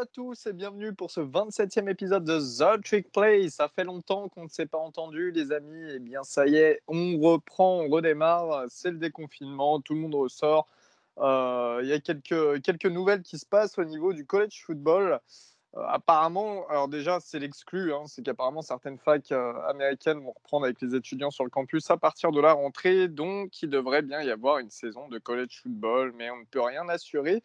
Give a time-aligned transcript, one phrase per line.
[0.00, 3.50] À tous et bienvenue pour ce 27e épisode de The Trick Play.
[3.50, 5.90] Ça fait longtemps qu'on ne s'est pas entendu, les amis.
[5.94, 8.64] Eh bien, ça y est, on reprend, on redémarre.
[8.70, 10.66] C'est le déconfinement, tout le monde ressort.
[11.18, 15.20] Euh, il y a quelques, quelques nouvelles qui se passent au niveau du college football.
[15.76, 20.64] Euh, apparemment, alors déjà, c'est l'exclu, hein, c'est qu'apparemment certaines facs euh, américaines vont reprendre
[20.64, 23.06] avec les étudiants sur le campus à partir de la rentrée.
[23.08, 26.62] Donc, il devrait bien y avoir une saison de college football, mais on ne peut
[26.62, 27.42] rien assurer.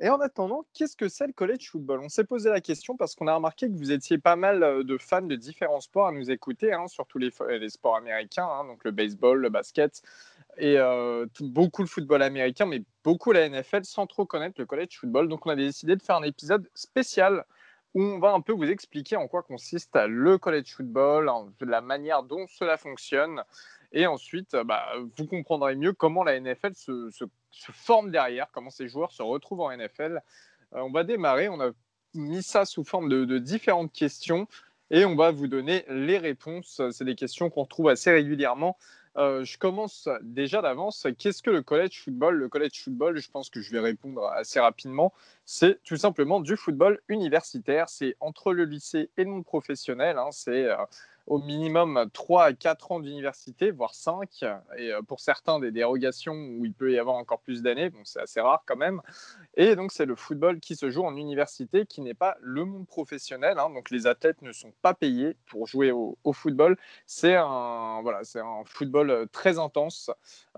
[0.00, 2.00] Et en attendant, qu'est-ce que c'est le college football?
[2.00, 4.82] On s'est posé la question parce qu'on a remarqué que vous étiez pas mal euh,
[4.82, 7.30] de fans de différents sports à nous écouter, hein, surtout les,
[7.68, 10.02] sports américains, hein, donc le baseball, le basket,
[10.56, 14.98] et euh, beaucoup le football américain, mais beaucoup la NFL sans trop connaître le college
[14.98, 15.28] football.
[15.28, 17.44] Donc on a décidé de faire un épisode spécial
[17.94, 22.46] on va un peu vous expliquer en quoi consiste le college football, la manière dont
[22.48, 23.42] cela fonctionne.
[23.92, 29.12] Et ensuite, bah, vous comprendrez mieux comment la NFL se, forme derrière, comment ces joueurs
[29.12, 30.20] se retrouvent en NFL.
[30.74, 31.70] Euh, on va démarrer, on a
[32.14, 34.48] mis ça sous forme de, différentes questions
[34.90, 36.82] et on va vous donner les réponses.
[36.90, 38.76] C'est des questions qu'on retrouve assez régulièrement.
[39.16, 41.06] Euh, je commence déjà d'avance.
[41.18, 42.36] Qu'est-ce que le college football?
[42.36, 45.12] Le college football, je pense que je vais répondre assez rapidement.
[45.44, 47.88] C'est tout simplement du football universitaire.
[47.88, 50.18] C'est entre le lycée et monde professionnel.
[50.18, 50.30] Hein.
[50.32, 50.76] C'est euh,
[51.26, 54.44] au minimum 3 à 4 ans d'université, voire 5,
[54.76, 58.02] et euh, pour certains des dérogations où il peut y avoir encore plus d'années, donc
[58.04, 59.00] c'est assez rare quand même.
[59.56, 62.86] Et donc c'est le football qui se joue en université, qui n'est pas le monde
[62.86, 63.70] professionnel, hein.
[63.70, 66.76] donc les athlètes ne sont pas payés pour jouer au, football.
[67.06, 70.10] C'est un, voilà, c'est un football euh, très intense,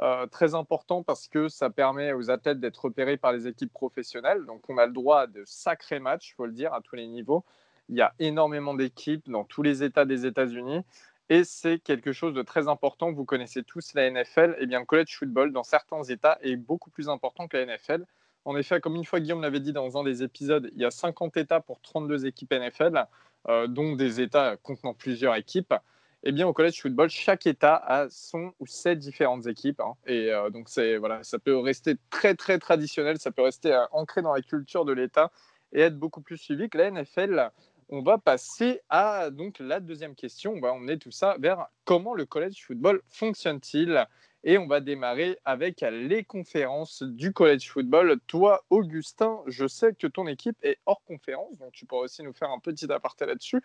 [0.03, 4.45] euh, très important parce que ça permet aux athlètes d'être repérés par les équipes professionnelles,
[4.47, 6.97] donc on a le droit à de sacrés matchs, il faut le dire, à tous
[6.97, 7.45] les niveaux.
[7.89, 10.83] Il y a énormément d'équipes dans tous les États des États-Unis.
[11.29, 13.13] Et c'est quelque chose de très important.
[13.13, 14.57] Vous connaissez tous la NFL.
[14.61, 18.05] Eh bien, le college football, dans certains États, est beaucoup plus important que la NFL.
[18.45, 20.93] En effet, comme une fois Guillaume l'avait dit dans un des épisodes, il y a
[20.93, 23.07] 50 États pour 32 équipes NFL,
[23.49, 25.75] euh, dont des États contenant plusieurs équipes.
[26.23, 29.81] Eh bien, au college football, chaque État a son ou ses différentes équipes.
[29.81, 29.95] Hein.
[30.07, 30.69] Et euh, donc,
[31.01, 34.85] voilà, ça peut rester très, très traditionnel, ça peut rester euh, ancré dans la culture
[34.85, 35.33] de l'État
[35.73, 37.51] et être beaucoup plus suivi que la NFL
[37.89, 40.53] on va passer à donc la deuxième question.
[40.53, 44.07] On va emmener tout ça vers comment le college football fonctionne-t-il?
[44.45, 48.21] Et on va démarrer avec les conférences du college football.
[48.29, 52.33] Toi, Augustin, je sais que ton équipe est hors conférence, donc tu pourras aussi nous
[52.33, 53.61] faire un petit aparté là-dessus.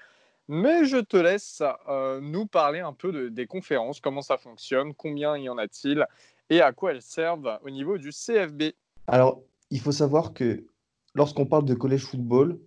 [0.48, 5.38] Mais je te laisse euh, nous parler un peu des conférences, comment ça fonctionne, combien
[5.38, 6.06] y en a-t-il
[6.50, 8.74] et à quoi elles servent au niveau du CFB.
[9.08, 10.66] Alors, il faut savoir que
[11.14, 12.60] lorsqu'on parle de college football,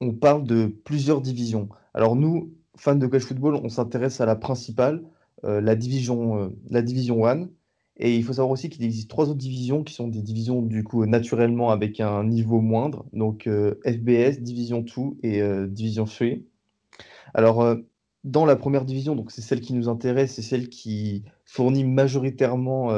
[0.00, 1.68] on parle de plusieurs divisions.
[1.94, 5.02] Alors nous, fans de college football, on s'intéresse à la principale,
[5.44, 7.48] euh, la division euh, la division 1.
[7.96, 10.82] Et il faut savoir aussi qu'il existe trois autres divisions qui sont des divisions du
[10.82, 16.26] coup naturellement avec un niveau moindre, donc euh, FBS, Division 2 et Division 3.
[17.34, 17.76] Alors
[18.24, 22.90] dans la première division, donc c'est celle qui nous intéresse, c'est celle qui fournit majoritairement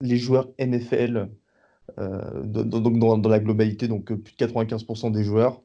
[0.00, 1.26] les joueurs NFL euh,
[1.98, 5.62] donc dans, la globalité, donc euh, plus de 95% des joueurs.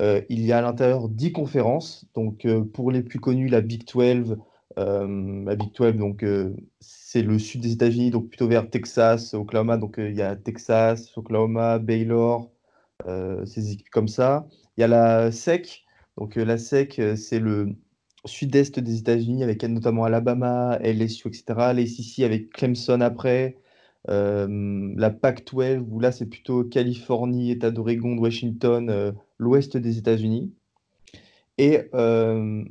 [0.00, 2.06] Euh, il y a à l'intérieur 10 conférences.
[2.14, 4.36] Donc pour les plus connus, la Big 12,
[4.76, 6.24] la Big 12, donc
[6.80, 9.76] c'est le sud des États-Unis, donc plutôt vers Texas, Oklahoma.
[9.76, 12.50] Donc il y a Texas, Oklahoma, Baylor,
[13.46, 14.46] ces équipes comme ça.
[14.76, 15.84] Il y a la SEC.
[16.18, 17.76] Donc la SEC, c'est le
[18.24, 21.44] sud-est des États-Unis avec notamment Alabama, LSU, etc.
[21.72, 23.60] L'ACC avec Clemson après, euh,
[24.08, 30.52] la PAC-12, où là, c'est plutôt Californie, État d'Oregon, Washington, euh, l'ouest des États-Unis.
[31.58, 32.64] Et euh,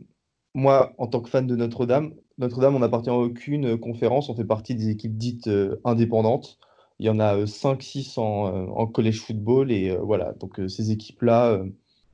[0.54, 4.46] moi, en tant que fan de Notre-Dame, Notre-Dame, on n'appartient à aucune conférence, on fait
[4.46, 5.50] partie des équipes dites
[5.86, 6.60] indépendantes.
[7.00, 11.64] Il y en a 5-6 en, college football, et voilà, donc ces équipes-là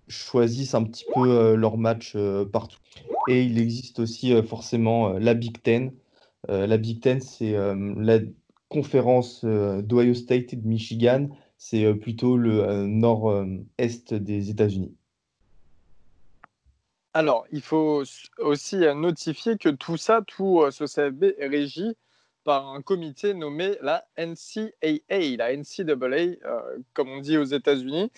[0.07, 2.15] choisissent un petit peu leurs matchs
[2.51, 2.79] partout.
[3.27, 5.91] Et il existe aussi forcément la Big Ten.
[6.47, 7.55] la Big Ten, c'est
[7.97, 8.19] la
[8.69, 11.27] conférence euh, d'Ohio State et de Michigan,
[11.57, 14.95] c'est euh, plutôt le euh, nord-est des États-Unis.
[17.13, 18.03] Alors, il faut
[18.37, 21.97] aussi notifier que tout ça, tout ce CFB est régi
[22.43, 26.35] par un comité nommé la NCAA, la NCAA,
[26.93, 28.11] comme on dit aux États-Unis,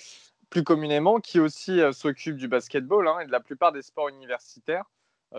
[0.50, 4.86] plus communément, qui aussi s'occupe du basketball hein, et de la plupart des sports universitaires.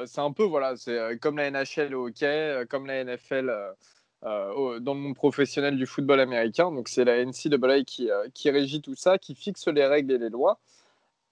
[0.06, 3.52] c'est un peu, voilà, c'est comme la NHL au hockey, comme la NFL
[4.24, 6.70] euh, dans le monde professionnel du football américain.
[6.70, 10.18] Donc c'est la NCAA qui, euh, qui régit tout ça, qui fixe les règles et
[10.18, 10.60] les lois.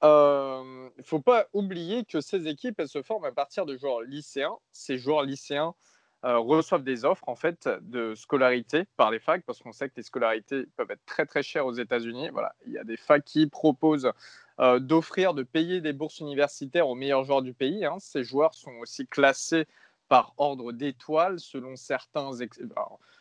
[0.03, 3.77] Il euh, ne faut pas oublier que ces équipes, elles se forment à partir de
[3.77, 4.57] joueurs lycéens.
[4.73, 5.75] Ces joueurs lycéens,
[6.23, 10.03] reçoivent des offres en fait de scolarité par les facs parce qu'on sait que les
[10.03, 12.29] scolarités peuvent être très très chères aux États-Unis.
[12.31, 14.13] Voilà, il y a des facs qui proposent
[14.59, 17.87] d'offrir, de payer des bourses universitaires aux meilleurs joueurs du pays.
[17.87, 17.97] Hein.
[18.01, 19.67] Ces joueurs sont aussi classés
[20.11, 22.31] par ordre d'étoiles selon certains,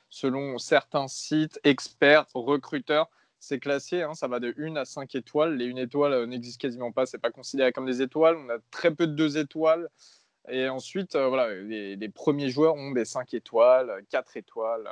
[0.09, 3.11] selon certains sites, experts, recruteurs.
[3.39, 5.55] C'est classé, hein, ça va de 1 à 5 étoiles.
[5.55, 8.37] Les 1 étoile euh, n'existent quasiment pas, c'est pas considéré comme des étoiles.
[8.37, 9.87] On a très peu de 2 étoiles.
[10.49, 14.89] Et ensuite, euh, voilà, les, premiers joueurs ont des 5 étoiles, 4 étoiles.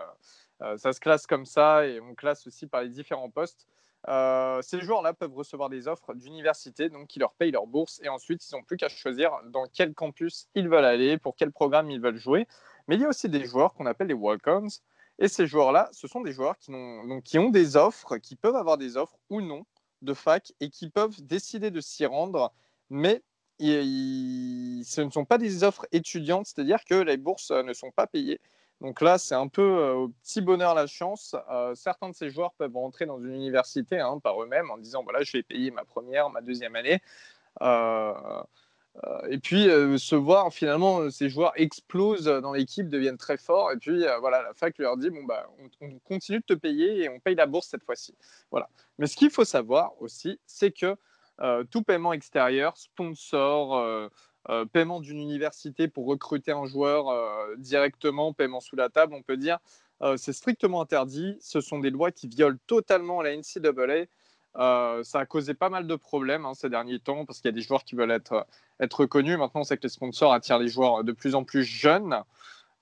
[0.61, 3.67] Euh, ça se classe comme ça et on classe aussi par les différents postes.
[4.05, 8.47] Ces joueurs-là peuvent recevoir des offres d'université, donc qui leur payent leur bourse, et ensuite
[8.49, 12.01] ils n'ont plus qu'à choisir dans quel campus ils veulent aller, pour quel programme ils
[12.01, 12.47] veulent jouer.
[12.87, 14.81] Mais il y a aussi des joueurs qu'on appelle les walk-ons,
[15.19, 18.35] et ces joueurs-là, ce sont des joueurs qui ont, donc, qui ont des offres, qui
[18.35, 19.65] peuvent avoir des offres ou non
[20.03, 22.53] de fac et qui peuvent décider de s'y rendre,
[22.89, 23.23] mais
[23.59, 28.39] ce ne sont pas des offres étudiantes, c'est-à-dire que les bourses ne sont pas payées.
[28.81, 31.35] Donc là, c'est un peu euh, au petit bonheur la chance.
[31.49, 35.03] Euh, certains de ces joueurs peuvent rentrer dans une université hein, par eux-mêmes en disant
[35.03, 37.01] voilà, je vais payer ma première, ma deuxième année.
[37.61, 38.13] Euh,
[39.29, 39.65] et puis
[39.99, 43.71] se voir finalement ces joueurs explosent dans l'équipe, deviennent très forts.
[43.71, 45.47] Et puis voilà, la fac leur dit bon bah
[45.81, 48.15] on, continue de te payer et on paye la bourse cette fois-ci.
[48.49, 48.69] Voilà.
[48.97, 50.95] Mais ce qu'il faut savoir aussi, c'est que
[51.69, 54.09] tout paiement extérieur, sponsor,
[54.71, 57.07] paiement d'une université pour recruter un joueur
[57.57, 59.59] directement, paiement sous la table, on peut dire,
[60.15, 61.37] c'est strictement interdit.
[61.41, 64.07] Ce sont des lois qui violent totalement la NCAA.
[64.57, 67.53] Euh, ça a causé pas mal de problèmes hein, ces derniers temps parce qu'il y
[67.53, 68.47] a des joueurs qui veulent être,
[68.79, 69.37] être reconnus.
[69.37, 72.23] Maintenant, sait que les sponsors attirent les joueurs de plus en plus jeunes.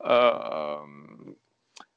[0.05, 0.77] Euh,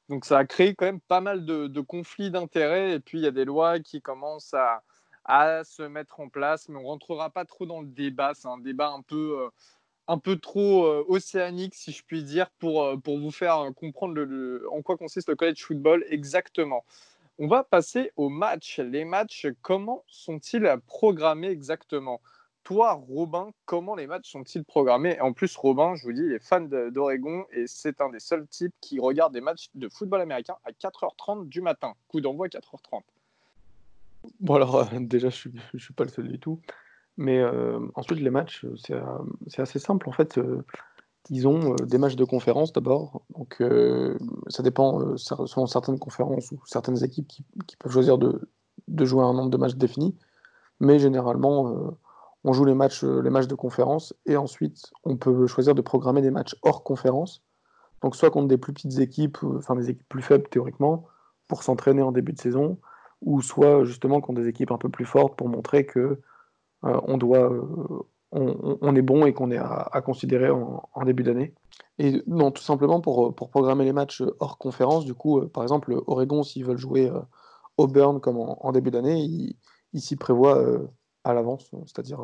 [0.09, 2.93] donc, ça a créé quand même pas mal de, conflits d'intérêts.
[2.93, 4.83] Et puis, il y a des lois qui commencent à,
[5.29, 6.67] à, se mettre en place.
[6.67, 8.33] Mais on ne rentrera pas trop dans le débat.
[8.33, 9.49] C'est un débat un peu, euh,
[10.07, 14.21] un peu trop océanique, si je puis dire, pour, pour vous faire comprendre
[14.71, 16.83] en quoi consiste le college football exactement.
[17.41, 18.79] On va passer aux matchs.
[18.79, 22.19] Les matchs, comment sont-ils programmés exactement?
[22.63, 25.19] Toi, Robin, comment les matchs sont-ils programmés?
[25.21, 28.45] En plus, Robin, je vous dis, il est fan d'Oregon et c'est un des seuls
[28.45, 31.93] types qui regarde des matchs de football américain à 4h30 du matin.
[32.09, 33.03] Coup d'envoi 4h30.
[34.39, 36.61] Bon, alors, euh, déjà, je ne suis, pas le seul du tout.
[37.17, 38.65] Mais euh, ensuite, les matchs,
[39.47, 40.07] c'est assez simple.
[40.07, 40.63] En fait, euh,
[41.29, 43.21] ils ont euh, des matchs de conférence d'abord.
[43.35, 44.17] Donc, euh,
[44.47, 47.43] ça dépend, euh, selon certaines conférences ou certaines équipes qui,
[47.77, 48.41] peuvent choisir de,
[49.01, 50.15] jouer un nombre de matchs défini.
[50.79, 51.97] Mais généralement,
[52.45, 56.21] on joue les matchs, les matchs de conférence et ensuite, on peut choisir de programmer
[56.21, 57.43] des matchs hors conférence.
[58.01, 61.05] Donc, soit contre des plus petites équipes, enfin des équipes plus faibles théoriquement,
[61.49, 62.79] pour s'entraîner en début de saison,
[63.21, 66.21] ou soit justement contre des équipes un peu plus fortes pour montrer que
[66.81, 67.51] on doit
[68.31, 71.53] on, est bon et qu'on est à, considérer en, début d'année.
[71.97, 75.99] Et non, tout simplement pour, programmer les matchs hors conférence, du coup, euh, par exemple,
[76.07, 77.19] Oregon, s'ils veulent jouer euh,
[77.77, 79.19] Auburn comme en, début d'année,
[79.93, 80.87] ils s'y prévoient euh,
[81.23, 82.19] à l'avance, c'est-à-dire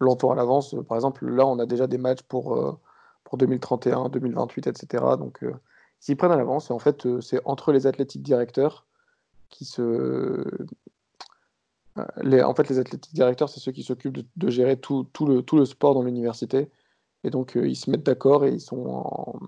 [0.00, 0.74] longtemps à l'avance.
[0.88, 2.78] Par exemple, là, on a déjà des matchs pour,
[3.24, 5.04] pour 2031, 2028, etc.
[5.18, 5.54] Donc, ils
[5.98, 6.70] s'y prennent à l'avance.
[6.70, 8.86] Et en fait, c'est entre les athlétiques directeurs
[9.50, 10.44] qui se,
[11.96, 15.64] en fait, les athlétiques directeurs, c'est ceux qui s'occupent de, gérer tout, le, tout, le,
[15.64, 16.70] sport dans l'université.
[17.22, 19.40] Et donc, euh, ils se mettent d'accord et ils, sont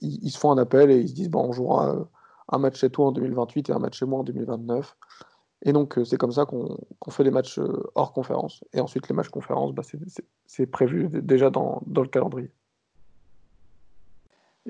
[0.00, 2.04] ils, se font un appel et ils se disent bon, on jouera euh,
[2.48, 4.96] un match chez toi en 2028 et un match chez moi en 2029.
[5.62, 6.76] Et donc, euh, c'est comme ça qu'on
[7.10, 7.60] fait les matchs
[7.94, 8.64] hors conférence.
[8.72, 9.82] Et ensuite, les matchs conférence, bah,
[10.46, 12.52] c'est prévu déjà dans, dans le calendrier.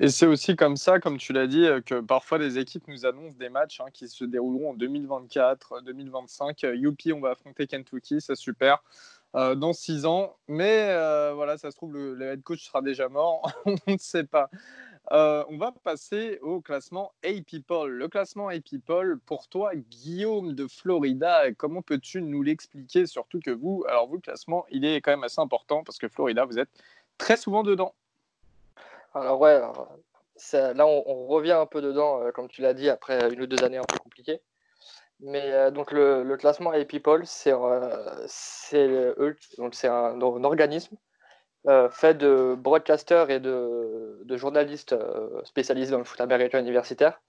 [0.01, 3.05] Et c'est aussi comme ça, comme tu l'as dit, euh, que parfois des équipes nous
[3.05, 6.63] annoncent des matchs hein, qui se dérouleront en 2024, 2025.
[6.63, 8.81] Euh, Youpi, on va affronter Kentucky, c'est super.
[9.35, 10.37] Euh, dans six ans.
[10.47, 10.85] Mais
[11.33, 13.51] voilà, ça se trouve, le, head coach sera déjà mort.
[13.65, 14.49] on ne sait pas.
[15.11, 17.91] on va passer au classement A-People.
[17.91, 23.05] Le classement A-People, pour toi, Guillaume de Florida, comment peux-tu nous l'expliquer?
[23.05, 26.07] Surtout que vous, alors vous, le classement, il est quand même assez important parce que
[26.07, 26.69] Florida, vous êtes
[27.17, 27.93] très souvent dedans.
[29.13, 29.59] Alors ouais,
[30.53, 33.63] là on, revient un peu dedans, euh, comme tu l'as dit, après une ou deux
[33.63, 34.41] années un peu compliquées.
[35.19, 39.07] Mais euh, donc le, classement A People, c'est euh,
[39.83, 40.95] un, organisme
[41.91, 44.95] fait de broadcasters et de, journalistes
[45.43, 47.21] spécialisés dans le foot américain universitaire,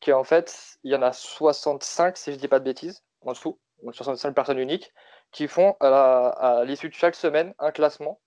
[0.00, 3.02] qui en fait, il y en a 65, si je ne dis pas de bêtises,
[3.22, 4.92] en dessous, donc 65 personnes uniques,
[5.32, 8.20] qui font à l'issue de chaque semaine un classement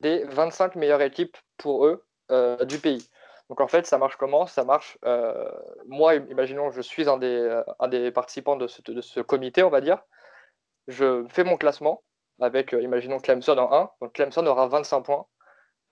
[0.00, 3.08] des 25 meilleures équipes pour eux euh, du pays.
[3.48, 4.46] Donc en fait, ça marche comment?
[4.46, 4.98] Ça marche.
[5.04, 5.48] Euh,
[5.86, 10.02] moi, imaginons, je suis un des, euh, participants de ce, comité, on va dire.
[10.88, 12.02] Je fais mon classement
[12.40, 13.90] avec, imaginons, Clemson en 1.
[14.00, 15.26] Donc Clemson aura 25 points.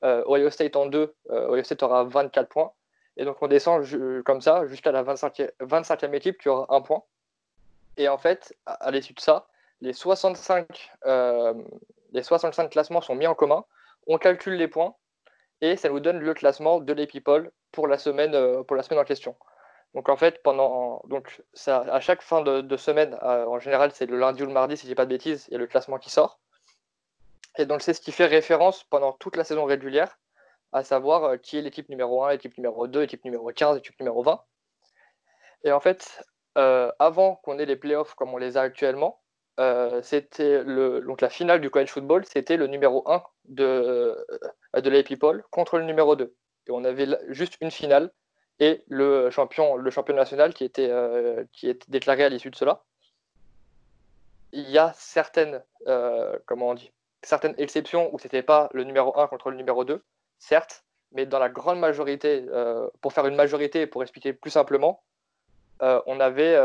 [0.02, 2.72] Ohio State en 2, Ohio State aura 24 points.
[3.16, 3.86] Et donc on descend
[4.24, 7.02] comme ça jusqu'à la 25e, 25e, équipe qui aura un point.
[7.96, 9.46] Et en fait, à, l'issue de ça,
[9.80, 10.90] les 65,
[12.12, 13.64] les 65 classements sont mis en commun.
[14.06, 14.94] On calcule les points
[15.60, 19.04] et ça nous donne le classement de l'Epipol pour la semaine pour la semaine en
[19.04, 19.36] question.
[19.94, 24.18] Donc en fait, pendant donc ça, à chaque fin de, semaine, en général c'est le
[24.18, 25.98] lundi ou le mardi si je dis pas de bêtises, il y a le classement
[25.98, 26.40] qui sort.
[27.56, 30.18] Et donc c'est ce qui fait référence pendant toute la saison régulière,
[30.72, 33.98] à savoir euh, qui est l'équipe numéro 1, l'équipe numéro 2, l'équipe numéro 15, l'équipe
[34.00, 34.42] numéro 20.
[35.62, 36.24] Et en fait,
[36.58, 39.22] euh, avant qu'on ait les playoffs comme on les a actuellement,
[39.60, 44.26] euh, c'était donc la finale du college football, c'était le numéro 1 de
[44.74, 46.34] de la People contre le numéro 2.
[46.66, 48.10] Et on avait juste une finale
[48.60, 52.56] et le champion, le champion national qui était, euh, qui était déclaré à l'issue de
[52.56, 52.82] cela.
[54.52, 56.92] Il y a certaines, euh, comment on dit,
[57.22, 60.02] certaines exceptions où c'était pas le numéro 1 contre le numéro 2,
[60.38, 65.02] certes, mais dans la grande majorité, euh, pour faire une majorité pour expliquer plus simplement,
[65.80, 66.56] on avait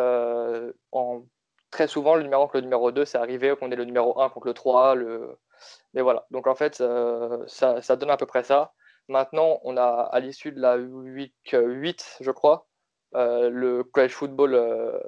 [0.93, 1.23] en,
[1.71, 4.19] très souvent le numéro 1 contre le numéro 2, c'est arrivé qu'on ait le numéro
[4.21, 5.37] 1 contre le 3, le...
[5.93, 6.25] mais voilà.
[6.31, 6.83] Donc en fait,
[7.47, 8.73] ça, ça donne à peu près ça.
[9.07, 12.67] Maintenant, on a à l'issue de la week 8, je crois,
[13.15, 14.99] euh, le College Football euh,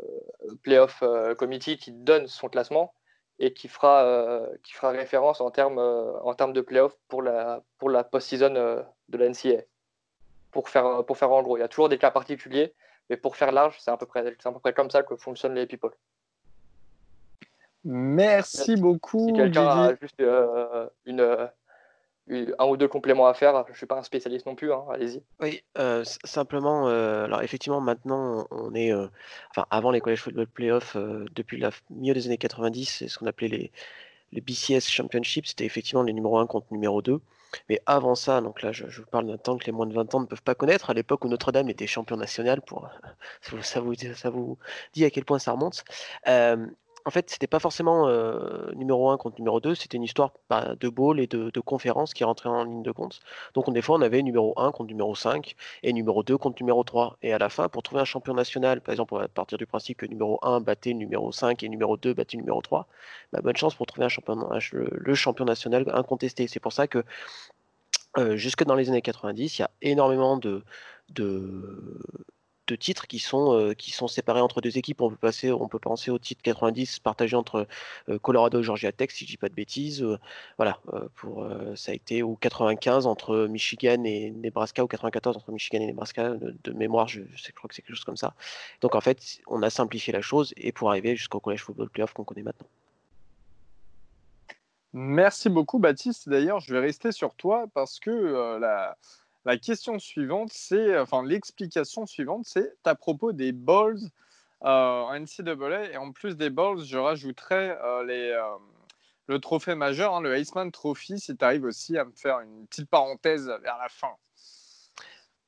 [0.63, 2.95] Playoff euh, Committee qui donne son classement
[3.37, 4.47] et qui fera,
[4.83, 7.63] référence en termes, de playoff pour la,
[8.11, 9.63] post-season de la NCA.
[10.51, 12.75] Pour faire, en gros, il y a toujours des cas particuliers,
[13.09, 15.91] mais pour faire large, c'est à, à peu près comme ça que fonctionnent les people.
[17.83, 19.27] Merci beaucoup.
[19.27, 20.21] Si quelqu'un a juste
[21.05, 21.49] une,
[22.59, 23.63] un ou deux compléments à faire.
[23.67, 25.21] Je ne suis pas un spécialiste non plus, hein, allez-y.
[25.39, 29.07] Oui, euh, simplement, euh, alors effectivement, maintenant, on est, euh,
[29.49, 33.27] enfin, avant les college football playoffs, depuis le milieu des années 90, c'est ce qu'on
[33.27, 33.71] appelait les,
[34.31, 37.19] les BCS Championships, c'était effectivement les numéros 1 contre numéro 2.
[37.67, 40.15] Mais avant ça, donc là, je, vous parle d'un temps que les moins de 20
[40.15, 42.89] ans ne peuvent pas connaître, à l'époque où Notre-Dame était champion national, pour,
[43.61, 44.57] ça, vous, ça vous
[44.93, 45.83] dit à quel point ça remonte
[47.05, 48.07] en fait, c'était pas forcément
[48.75, 52.23] numéro 1 contre numéro 2, c'était une histoire bah, de ball et de, conférences qui
[52.23, 53.19] rentraient en ligne de compte.
[53.53, 56.83] Donc, des fois, on avait numéro 1 contre numéro 5 et numéro 2 contre numéro
[56.83, 57.17] 3.
[57.21, 59.65] Et à la fin, pour trouver un champion national, par exemple, on va partir du
[59.65, 62.87] principe que numéro 1 battait numéro 5 et numéro 2 battait numéro 3,
[63.33, 66.47] bah, bonne chance pour trouver un champion, le, champion national incontesté.
[66.47, 67.03] C'est pour ça que
[68.35, 70.63] jusque dans les années 90, il y a énormément de,
[71.09, 71.99] de
[72.71, 75.01] de titres qui sont, euh, qui sont séparés entre deux équipes.
[75.01, 77.67] On peut, passer, on peut penser au titre 90 partagé entre
[78.09, 80.01] euh, Colorado et Georgia Tech, si je dis pas de bêtises.
[80.01, 80.17] Euh,
[80.57, 80.79] voilà,
[81.15, 85.87] pour, ça a été, ou 95 entre Michigan et Nebraska, ou 94 entre Michigan et
[85.87, 88.33] Nebraska, de, mémoire, je, je, crois que c'est quelque chose comme ça.
[88.81, 92.13] Donc en fait, on a simplifié la chose et pour arriver jusqu'au College Football Playoff
[92.13, 92.67] qu'on connaît maintenant.
[94.93, 96.29] Merci beaucoup Baptiste.
[96.29, 98.97] D'ailleurs, je vais rester sur toi parce que la,
[99.45, 103.99] la question suivante, c'est, enfin, l'explication suivante, c'est à propos des balls
[104.63, 105.91] euh, en NCAA.
[105.91, 108.57] Et en plus des balls, je rajouterais euh, euh,
[109.27, 112.67] le trophée majeur, hein, le Iceman Trophy, si tu arrives aussi à me faire une
[112.67, 114.13] petite parenthèse vers la fin.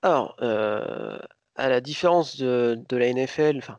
[0.01, 0.35] Alors,
[1.55, 3.77] à la différence de, la NFL, enfin,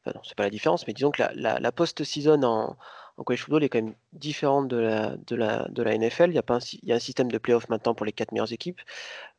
[0.00, 2.76] enfin non, c'est pas la différence, mais disons que la, la post-season en,
[3.16, 6.30] en college football est quand même différente de la, de de NFL.
[6.30, 8.80] Il y, a un, système de playoff maintenant pour les quatre meilleures équipes.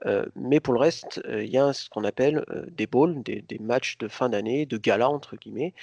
[0.06, 3.22] Euh, mais pour le reste, euh, il y a ce qu'on appelle euh, des bowls,
[3.24, 5.74] des, matchs de fin d'année, de gala, entre guillemets,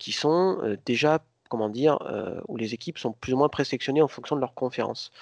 [0.00, 2.00] qui sont déjà, comment dire,
[2.48, 5.12] où les équipes sont plus ou moins présélectionnées en fonction de leur conférence.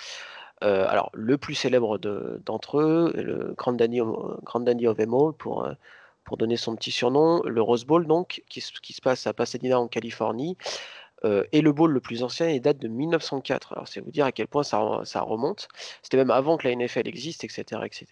[0.63, 6.93] alors, le plus célèbre d'entre eux, le Grand Dandy, of All, pour donner son petit
[6.93, 10.57] surnom, le Rose Bowl, donc, qui se passe à Pasadena en Californie,
[11.25, 13.73] euh, et le bowl le plus ancien, il date de 1904.
[13.73, 14.79] Alors, c'est vous dire à quel point ça,
[15.21, 15.69] remonte.
[16.03, 17.83] C'était même avant que la NFL existe, etc.
[17.85, 18.07] etc.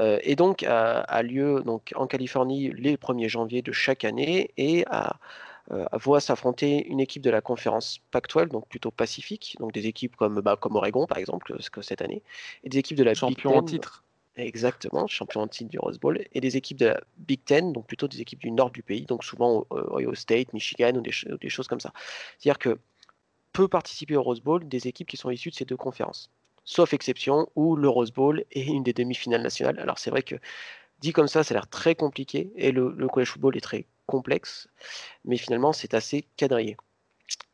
[0.00, 4.84] Euh, et donc, a, lieu donc, en Californie les 1er janvier de chaque année et
[4.90, 5.18] à,
[5.70, 10.16] euh, voit s'affronter une équipe de la conférence Pac-12, donc plutôt Pacifique, donc des équipes
[10.16, 12.22] comme, bah, comme Oregon, par exemple, cette année,
[12.64, 14.02] et des équipes de la Champion en titre.
[14.38, 17.88] Exactement, champion en titre du Rose Bowl, et des équipes de la Big Ten, donc
[17.88, 21.10] plutôt des équipes du nord du pays, donc souvent euh, Ohio State, Michigan ou des,
[21.48, 21.92] choses comme ça.
[22.38, 22.78] C'est-à-dire que
[23.52, 26.30] peut participer au Rose Bowl des équipes qui sont issues de ces deux conférences,
[26.64, 29.80] sauf exception où le Rose Bowl est une des demi-finales nationales.
[29.80, 30.36] Alors c'est vrai que
[31.00, 34.68] dit comme ça, ça a l'air très compliqué, et le, college football est très complexe,
[35.24, 36.76] mais finalement c'est assez quadrillé.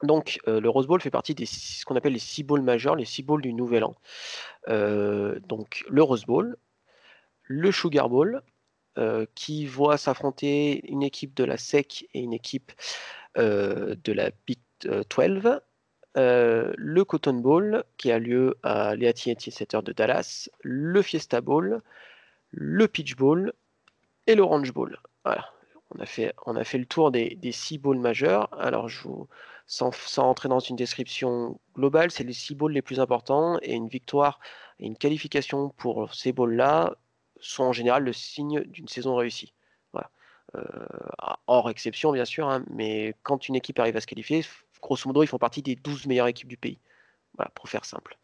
[0.02, 2.94] Donc, euh, le Rose Bowl fait partie des ce qu'on appelle les six bowls majeurs,
[2.94, 3.96] les six bowls du Nouvel An.
[4.68, 6.56] Euh, donc, le Rose Bowl,
[7.44, 8.42] le Sugar Bowl,
[8.96, 12.72] euh, qui voit s'affronter une équipe de la SEC et une équipe
[13.38, 15.60] euh, de la Big 12.
[16.14, 21.80] le Cotton Bowl qui a lieu à l'AT&T Center de Dallas, le Fiesta Bowl,
[22.50, 23.52] le Peach Bowl
[24.26, 24.98] et l'Orange Bowl.
[25.90, 28.48] On a fait, le tour des, six bowls majeurs.
[28.60, 28.88] Alors,
[29.66, 33.88] sans entrer dans une description globale, c'est les six bowls les plus importants et une
[33.88, 34.40] victoire
[34.78, 36.96] et une qualification pour ces bowls-là
[37.44, 39.52] sont en général le signe d'une saison réussie.
[40.56, 40.62] Euh,
[41.46, 44.44] hors exception, bien sûr, hein, mais quand une équipe arrive à se qualifier,
[44.80, 46.78] grosso modo, ils font partie des 12 meilleures équipes du pays.
[47.36, 48.16] Voilà, pour faire simple.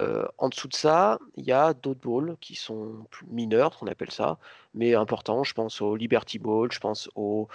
[0.00, 3.86] Euh, en dessous de ça, il y a d'autres bowls qui sont plus mineurs, on
[3.86, 4.38] appelle ça,
[4.74, 5.44] mais importants.
[5.44, 7.48] Je pense au Liberty Bowl, je pense au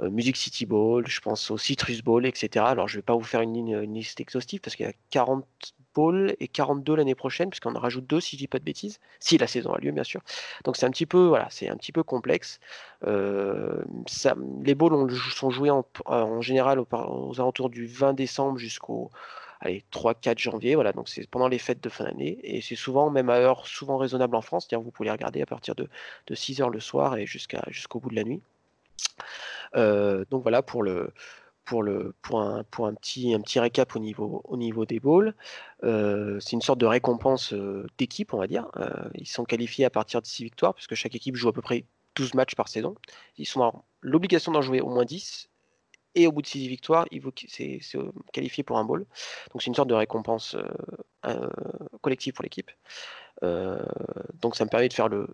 [0.00, 2.64] euh, Music City Bowl, je pense au Citrus Bowl, etc.
[2.66, 4.94] Alors, je ne vais pas vous faire une, une liste exhaustive parce qu'il y a
[5.10, 5.46] 40
[5.94, 9.00] bowls et 42 l'année prochaine, puisqu'on en rajoute deux si je dis pas de bêtises,
[9.20, 10.20] si la saison a lieu, bien sûr.
[10.64, 12.60] Donc, c'est un petit peu, voilà, c'est un petit peu complexe.
[13.06, 13.82] Euh,
[14.64, 19.10] les bowls sont joués en, général aux, alentours du 20 décembre jusqu'au
[19.60, 23.10] allez, 3-4 janvier, voilà, donc c'est pendant les fêtes de fin d'année, et c'est souvent,
[23.10, 25.88] même à heure souvent raisonnable en France, c'est-à-dire vous pouvez regarder à partir de,
[26.26, 28.42] de 6 heures le soir et jusqu'au bout de la nuit.
[29.76, 31.12] Euh, donc voilà pour le
[31.64, 35.00] pour le pour un, pour un petit un petit récap au niveau au niveau des
[35.00, 35.34] bowls.
[35.84, 38.70] Euh, c'est une sorte de récompense euh, d'équipe, on va dire.
[39.14, 41.84] ils sont qualifiés à partir de 6 victoires, puisque chaque équipe joue à peu près
[42.16, 42.94] 12 matchs par saison.
[43.38, 45.48] Ils sont l'obligation d'en jouer au moins 10
[46.14, 47.06] et au bout de 6 victoires,
[47.48, 49.06] c'est euh, qualifié pour un bowl.
[49.52, 50.62] Donc c'est une sorte de récompense euh,
[51.26, 51.48] euh,
[52.02, 52.70] collective pour l'équipe.
[53.40, 55.26] Donc ça me permet de faire le,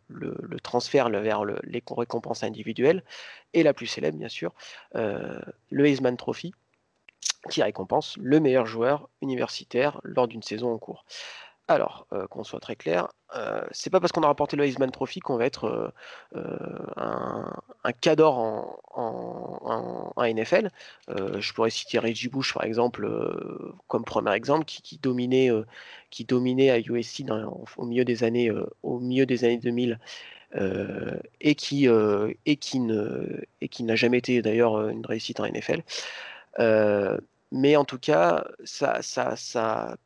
[0.63, 3.03] transfert vers les récompenses individuelles.
[3.55, 4.55] Et la plus célèbre, bien sûr,
[4.95, 6.53] le Heisman Trophy,
[7.51, 11.05] qui récompense le meilleur joueur universitaire lors d'une saison en cours.
[11.69, 14.91] Alors, euh, qu'on soit très clair, euh, c'est pas parce qu'on a remporté le Heisman
[14.91, 15.93] Trophy qu'on va être
[16.35, 17.53] euh, un,
[17.85, 18.39] un cador
[18.95, 20.71] en, NFL.
[21.09, 23.09] je pourrais citer Reggie Bush, par exemple,
[23.87, 25.51] comme premier exemple, qui, dominait,
[26.11, 27.25] qui dominait à USC
[27.77, 28.51] au milieu des années,
[28.83, 29.99] au milieu des années 2000.
[31.41, 31.89] et qui
[32.47, 35.83] et qui n'a jamais été d'ailleurs une réussite en NFL.
[37.53, 39.97] mais en tout cas, ça, ça, ça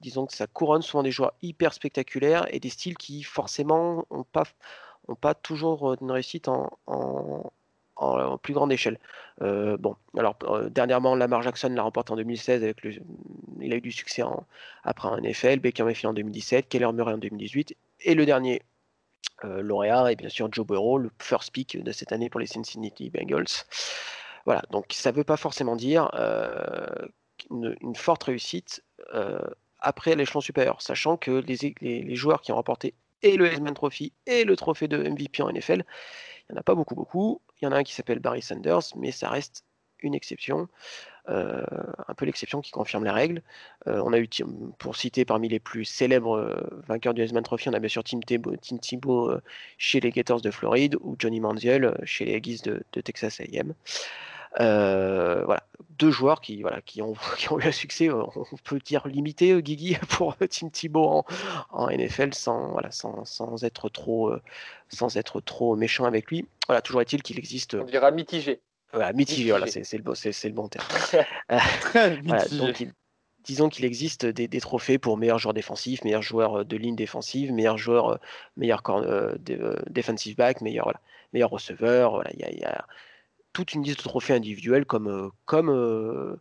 [0.00, 4.24] disons que ça couronne souvent des joueurs hyper spectaculaires et des styles qui forcément n'ont
[4.24, 4.44] pas,
[5.08, 8.98] ont pas toujours une réussite en, en, plus grande échelle.
[9.42, 12.94] Euh, bon, alors euh, dernièrement, Lamar Jackson l'a remporté en 2016 avec le,
[13.60, 14.46] il a eu du succès en,
[14.84, 18.62] après un NFL, Baker Mayfield en 2017, Keller Murray en 2018 et le dernier
[19.44, 22.46] euh, lauréat est bien sûr Joe Burrow, le first pick de cette année pour les
[22.46, 23.64] Cincinnati Bengals.
[24.44, 26.10] Voilà, donc ça ne veut pas forcément dire
[27.50, 28.82] une, forte réussite
[29.80, 34.44] après l'échelon supérieur, sachant que les, joueurs qui ont remporté et le Heisman Trophy et
[34.44, 35.84] le trophée de MVP en NFL,
[36.48, 37.40] il n'y en a pas beaucoup, beaucoup.
[37.60, 39.64] Il y en a un qui s'appelle Barry Sanders, mais ça reste
[40.00, 40.68] une exception,
[41.28, 41.64] euh,
[42.06, 43.42] un peu l'exception qui confirme la règle.
[43.88, 44.28] Euh, on a eu,
[44.78, 48.04] pour citer parmi les plus célèbres euh, vainqueurs du Heisman Trophy, on a bien sûr
[48.04, 49.30] Tim Tebow,
[49.76, 53.74] chez les Gators de Floride ou Johnny Manziel chez les Aggies de, de Texas A&M.
[54.60, 55.62] Euh, voilà,
[55.98, 59.06] deux joueurs qui, voilà, qui, ont, qui ont eu un succès, euh, on peut dire
[59.06, 61.24] limité, euh, Guigui, pour Tim Thibault
[61.70, 64.32] en, NFL, sans, voilà, sans, sans, être trop,
[64.88, 66.46] sans être trop méchant avec lui.
[66.66, 67.74] Voilà, toujours est-il qu'il existe.
[67.74, 68.60] On dira mitigé.
[68.92, 70.86] Voilà, mitigé, voilà, c'est le, le, bon terme.
[72.24, 72.88] voilà, donc,
[73.44, 77.52] disons qu'il existe des, des, trophées pour meilleur joueur défensif, meilleur joueur de ligne défensive,
[77.52, 78.18] meilleur joueur,
[78.56, 79.34] meilleur euh,
[79.90, 81.00] defensive back, meilleur, voilà,
[81.34, 82.12] meilleur receveur.
[82.12, 82.86] Voilà, il y a, y a
[83.52, 86.36] toute une liste de trophées individuels comme, euh, comme euh,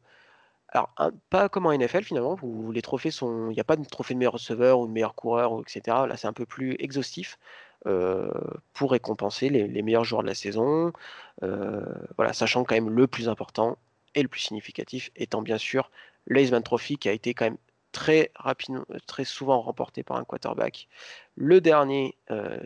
[0.69, 0.91] alors
[1.29, 4.13] pas comme en NFL finalement où les trophées sont il n'y a pas de trophée
[4.13, 7.39] de meilleur receveur ou de meilleur coureur etc là c'est un peu plus exhaustif
[7.85, 8.29] euh,
[8.73, 10.91] pour récompenser les, meilleurs joueurs de la saison
[11.41, 13.77] voilà sachant quand même le plus important
[14.15, 15.89] et le plus significatif étant bien sûr
[16.27, 17.57] l'Aceman Trophy qui a été quand même
[17.93, 20.87] très rapidement très souvent remporté par un quarterback.
[21.35, 22.15] Le dernier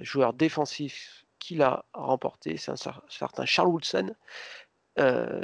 [0.02, 4.16] joueur défensif qu'il a remporté, c'est un certain Charles Woodson,
[5.00, 5.42] euh,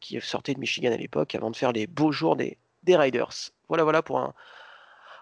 [0.00, 3.50] qui sortait de Michigan à l'époque, avant de faire les beaux jours des, Riders.
[3.68, 4.32] Voilà, voilà pour un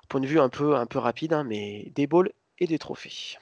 [0.09, 3.38] point de vue un peu, rapide, hein, mais des balls et des trophées.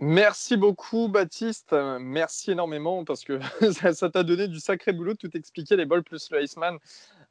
[0.00, 1.72] Merci beaucoup, Baptiste.
[2.00, 3.38] Merci énormément parce que
[3.92, 6.78] ça t'a donné du sacré boulot de tout expliquer les balls plus le Iceman.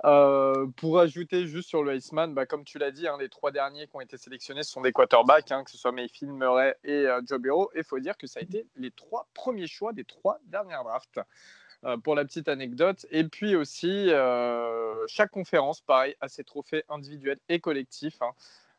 [0.04, 3.52] Euh, pour ajouter juste sur le Iceman, bah, comme tu l'as dit, hein, les trois
[3.52, 7.06] derniers qui ont été sélectionnés sont des quarterbacks, hein, que ce soit Mayfield, Murray et
[7.06, 7.68] euh, Joe.
[7.76, 10.84] Et il faut dire que ça a été les trois premiers choix des trois dernières
[10.84, 11.20] drafts.
[11.84, 13.08] Euh, pour la petite anecdote.
[13.10, 14.12] Et puis aussi,
[15.08, 18.22] chaque conférence, pareil, a ses trophées individuels et collectifs.
[18.22, 18.34] Hein.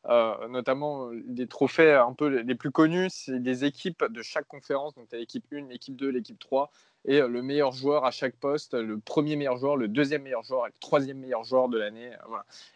[0.08, 4.94] Euh, notamment des trophées un peu les plus connus, c'est des équipes de chaque conférence.
[4.94, 6.70] Donc, tu as l'équipe 1, l'équipe 2, l'équipe 3,
[7.04, 10.66] et le meilleur joueur à chaque poste, le premier meilleur joueur, le deuxième meilleur joueur
[10.66, 12.10] et le troisième meilleur joueur de l'année.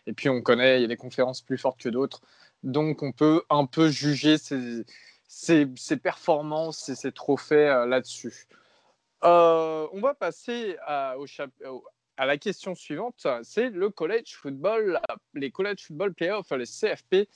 [0.06, 2.20] Et puis, on connaît, il y a des conférences plus fortes que d'autres.
[2.62, 4.84] Donc, on peut un peu juger ces,
[5.26, 8.46] ces, performances et ces trophées là-dessus.
[9.24, 11.26] Euh, on va passer à, au,
[12.16, 15.00] à la question suivante, c'est le college football,
[15.34, 17.28] les college football playoffs, les CFP.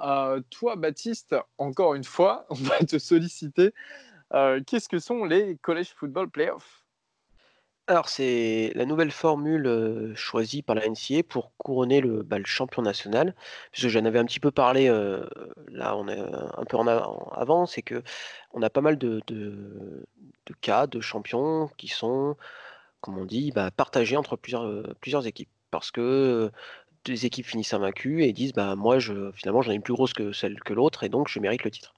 [0.00, 3.72] Euh, toi, Baptiste, encore une fois, on va te solliciter.
[4.32, 6.82] Euh, qu'est-ce que sont les college football playoffs?
[7.88, 12.82] Alors, c'est la nouvelle formule euh, choisie par la NCA pour couronner le, bah, champion
[12.82, 13.34] national.
[13.70, 14.88] Puisque j'en avais un petit peu parlé,
[15.68, 18.02] là, on est un peu en avant, c'est que
[18.52, 20.04] on a pas mal de, de
[20.60, 22.36] cas de champions qui sont
[23.06, 25.48] comme on dit, bah, partager entre plusieurs, équipes.
[25.70, 26.50] Parce que
[27.04, 30.12] des équipes finissent invaincues et disent bah moi je finalement j'en ai une plus grosse
[30.12, 31.94] que celle que l'autre et donc je mérite le titre.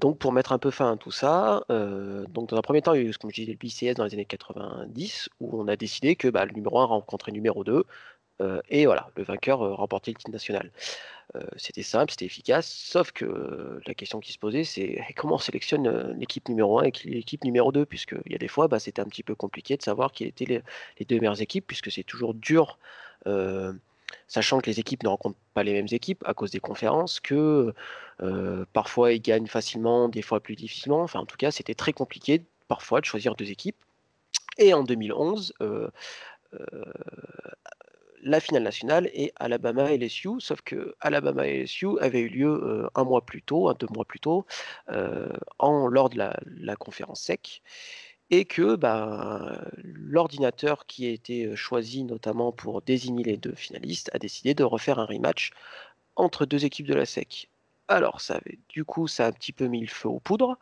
[0.00, 3.02] Donc pour mettre un peu fin à tout ça, donc dans un premier temps il
[3.02, 5.76] y a eu comme je disais le BCS dans les années 90 où on a
[5.76, 7.84] décidé que bah, le numéro 1 rencontrait le numéro 2
[8.68, 10.70] et voilà le vainqueur remportait le titre national.
[11.56, 16.16] c'était simple, c'était efficace, sauf que la question qui se posait, c'est comment on sélectionne
[16.18, 19.06] l'équipe numéro 1 et l'équipe numéro 2, puisqu'il y a des fois, bah, c'était un
[19.06, 20.62] petit peu compliqué de savoir qui étaient
[20.98, 22.78] les, deux meilleures équipes, puisque c'est toujours dur,
[24.26, 27.74] sachant que les équipes ne rencontrent pas les mêmes équipes à cause des conférences, que
[28.72, 31.02] parfois ils gagnent facilement, des fois plus difficilement.
[31.02, 33.76] Enfin, en tout cas, c'était très compliqué parfois de choisir deux équipes.
[34.58, 35.54] Et en 2011,
[38.22, 42.48] la finale nationale est Alabama et LSU, sauf que Alabama et LSU avaient eu lieu
[42.48, 44.46] euh, un mois plus tôt, un deux mois plus tôt,
[44.90, 45.28] euh,
[45.58, 47.62] en, lors de la, conférence SEC,
[48.30, 54.10] et que bah, l'ordinateur qui a été euh, choisi notamment pour désigner les deux finalistes
[54.12, 55.52] a décidé de refaire un rematch
[56.16, 57.48] entre deux équipes de la SEC.
[57.88, 60.58] Alors, ça avait, du coup, ça a un petit peu mis le feu aux poudres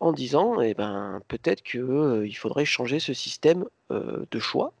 [0.00, 4.72] en disant, eh ben, peut-être qu'il faudrait changer ce système de choix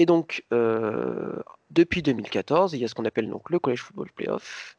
[0.00, 4.10] et donc, euh, depuis 2014, il y a ce qu'on appelle donc le College Football
[4.12, 4.78] Playoff,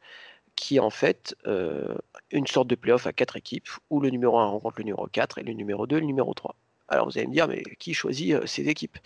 [0.56, 1.94] qui est en fait euh,
[2.32, 5.38] une sorte de playoff à quatre équipes, où le numéro 1 rencontre le numéro 4
[5.38, 6.56] et le numéro 2 le numéro 3.
[6.88, 8.98] Alors vous allez me dire, mais qui choisit euh, ces équipes?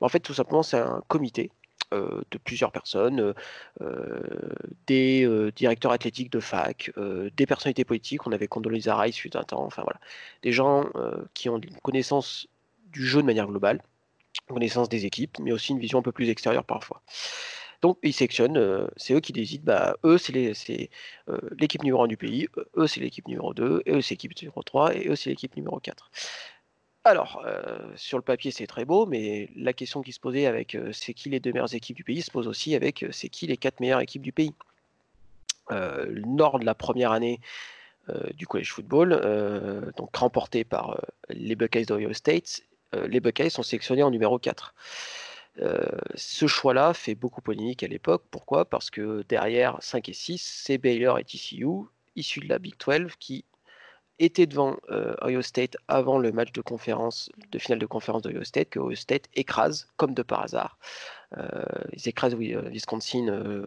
[0.00, 1.52] En fait, tout simplement, c'est un comité
[1.92, 3.34] de plusieurs personnes,
[4.86, 6.92] des directeurs athlétiques de fac,
[7.36, 8.28] des personnalités politiques.
[8.28, 9.98] On avait Condoleezza Rice un temps, enfin voilà,
[10.42, 10.84] des gens
[11.34, 12.46] qui ont une connaissance
[12.92, 13.82] du jeu de manière globale
[14.48, 17.02] connaissance des équipes, mais aussi une vision un peu plus extérieure parfois.
[17.82, 20.90] Donc ils sélectionnent, euh, c'est eux qui décident, bah, eux c'est
[21.28, 24.36] euh, l'équipe numéro 1 du pays, eux c'est l'équipe numéro 2, et eux c'est l'équipe
[24.40, 26.10] numéro 3, et eux c'est l'équipe numéro 4.
[27.04, 30.76] Alors, euh, sur le papier c'est très beau, mais la question qui se posait avec
[30.92, 33.56] c'est qui les deux meilleures équipes du pays se pose aussi avec c'est qui les
[33.56, 34.54] quatre meilleures équipes du pays.
[35.70, 37.40] lors de la première année
[38.34, 39.10] du college football,
[39.96, 42.62] donc remporté par les Buckeyes d'Ohio State,
[42.92, 44.74] les Buckeyes sont sélectionnés en numéro 4.
[45.58, 48.24] Euh, ce choix-là fait beaucoup polémique à l'époque.
[48.30, 48.64] Pourquoi?
[48.64, 51.66] Parce que derrière 5 et 6, c'est Baylor et TCU,
[52.16, 53.44] issus de la Big 12, qui
[54.18, 58.44] étaient devant euh, Ohio State avant le match de conférence, de finale de conférence d'Ohio
[58.44, 60.78] State, que Ohio State écrase, comme de par hasard.
[61.92, 63.64] ils écrasent oui, Wisconsin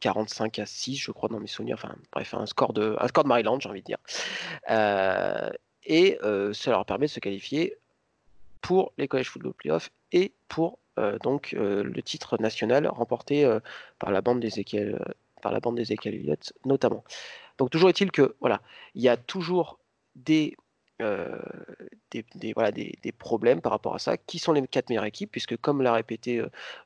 [0.00, 1.76] 45 à 6, je crois, dans mes souvenirs.
[1.78, 3.98] Enfin, bref, un score de, un score de Maryland, j'ai envie de dire.
[5.84, 6.18] et
[6.52, 7.76] ça leur permet de se qualifier
[8.62, 13.60] pour les College Football Playoffs et pour euh, donc euh, le titre national remporté euh,
[13.98, 14.50] par la bande des
[15.42, 17.04] par la bande des Elliott notamment.
[17.58, 18.62] Donc toujours est-il que voilà,
[18.94, 19.78] il y a toujours
[20.14, 20.56] des
[22.12, 24.16] des, voilà, des, problèmes par rapport à ça.
[24.16, 25.32] Qui sont les quatre meilleures équipes?
[25.32, 26.40] Puisque, comme l'a répété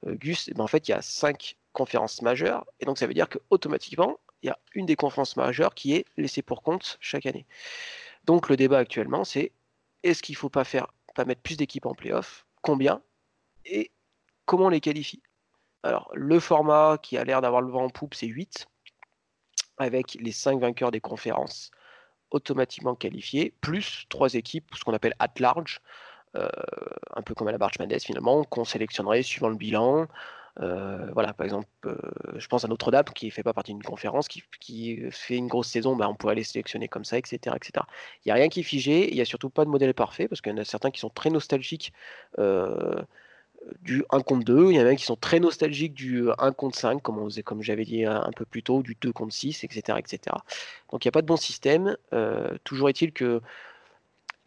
[0.07, 2.65] Gus, eh ben, en fait, il y a cinq conférences majeures.
[2.81, 6.07] Et donc, ça veut dire qu'automatiquement, il y a une des conférences majeures qui est
[6.17, 7.45] laissée pour compte chaque année.
[8.25, 9.53] Donc, le débat actuellement, c'est
[10.03, 10.87] est-ce qu'il ne faut pas faire
[11.25, 13.03] mettre plus d'équipes en playoff, combien
[13.65, 13.91] et
[14.45, 15.23] comment on les qualifie.
[15.83, 18.67] Alors, le format qui a l'air d'avoir le vent en poupe, c'est 8,
[19.79, 21.71] avec les 5 vainqueurs des conférences
[22.31, 25.81] automatiquement qualifiés, plus 3 équipes, ce qu'on appelle at large,
[26.35, 26.49] euh,
[27.15, 30.07] un peu comme à la Barge Mendes finalement, qu'on sélectionnerait suivant le bilan,
[30.61, 31.97] euh, voilà, par exemple, euh,
[32.37, 34.43] je pense à Notre-Dame qui ne fait pas partie d'une conférence, qui,
[35.11, 37.55] fait une grosse saison, bah, on pourrait les sélectionner comme ça, etc.
[37.57, 37.85] etc.
[38.25, 40.29] Il n'y a rien qui est figé, il n'y a surtout pas de modèle parfait,
[40.29, 41.93] parce qu'il y en a certains qui sont très nostalgiques
[42.39, 43.03] euh,
[43.83, 46.79] du 1 contre 2, il y en a qui sont très nostalgiques du 1 contre
[46.79, 49.99] 5, comme, comme j'avais dit un, peu plus tôt, du 2 contre 6, etc.
[49.99, 50.37] etc.
[50.91, 51.97] Donc il n'y a pas de bon système.
[52.65, 53.43] toujours est-il que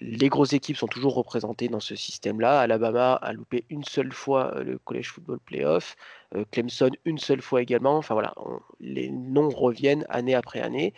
[0.01, 2.59] les grosses équipes sont toujours représentées dans ce système-là.
[2.59, 5.95] Alabama a loupé une seule fois le College Football Playoff,
[6.51, 7.97] Clemson une seule fois également.
[7.97, 8.33] Enfin voilà,
[8.79, 10.93] les noms reviennent année après année.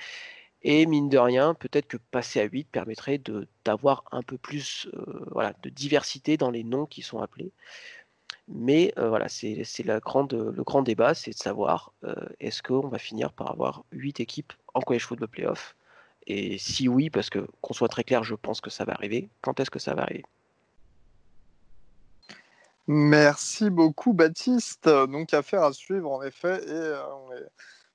[0.64, 3.20] Et mine de rien, peut-être que passer à 8 permettrait
[3.66, 4.88] d'avoir un peu plus
[5.32, 7.52] voilà, de diversité dans les noms qui sont appelés.
[8.48, 11.94] Mais voilà, c'est le grand débat, c'est de savoir
[12.40, 15.76] est-ce qu'on va finir par avoir 8 équipes en college football playoff?
[16.28, 19.30] Et si oui, parce que qu'on soit très clair, je pense que ça va arriver,
[19.42, 20.24] quand est-ce que ça va arriver?
[22.88, 24.88] Merci beaucoup Baptiste.
[24.88, 26.94] Donc affaire à suivre en effet et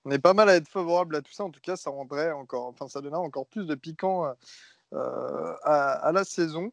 [0.05, 1.45] on, est, pas mal à être favorable à tout ça.
[1.45, 4.33] En tout cas, ça rendrait encore, enfin ça donnerait encore plus de piquant
[4.93, 6.73] à, la saison.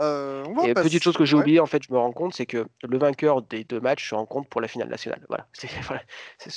[0.00, 2.66] Euh, et petite chose que j'ai oublié, en fait, je me rends compte, c'est que
[2.82, 5.24] le vainqueur des deux matchs se rend compte pour la finale nationale.
[5.28, 5.46] Voilà,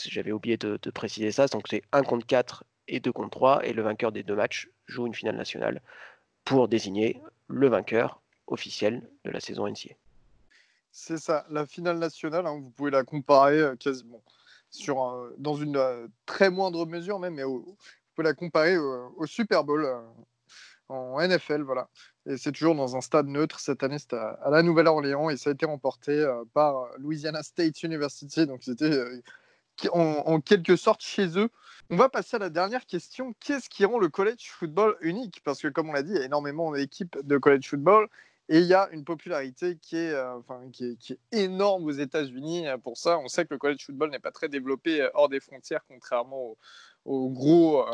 [0.06, 1.47] j'avais oublié de, préciser ça.
[1.47, 4.69] Donc c'est 1 contre 4 et 2 contre 3, et le vainqueur des deux matchs
[4.86, 5.82] joue une finale nationale
[6.43, 9.95] pour désigner le vainqueur officiel de la saison NCA.
[10.91, 14.23] C'est ça, la finale nationale, hein, vous pouvez la comparer euh, quasiment
[14.69, 17.78] sur dans une euh, très moindre mesure même, mais vous
[18.15, 19.88] pouvez la comparer au Super Bowl
[20.89, 21.89] en NFL, voilà.
[22.26, 23.60] Et c'est toujours dans un stade neutre.
[23.60, 27.84] Cette année, c'était à, la Nouvelle-Orléans et ça a été remporté euh, par Louisiana State
[27.84, 28.45] University.
[28.45, 28.91] Donc, c'était
[29.85, 31.49] euh, en, quelque sorte chez eux.
[31.89, 33.33] On va passer à la dernière question.
[33.39, 35.41] Qu'est-ce qui rend le college football unique?
[35.43, 38.07] Parce que, comme on l'a dit, il y a énormément d'équipes de college football
[38.49, 40.39] et il y a une popularité qui est, euh,
[41.31, 42.65] énorme aux États-Unis.
[42.83, 45.81] Pour ça, on sait que le college football n'est pas très développé hors des frontières,
[45.87, 46.55] contrairement
[47.05, 47.85] au, gros,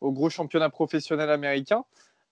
[0.00, 1.84] au gros championnat professionnel américain.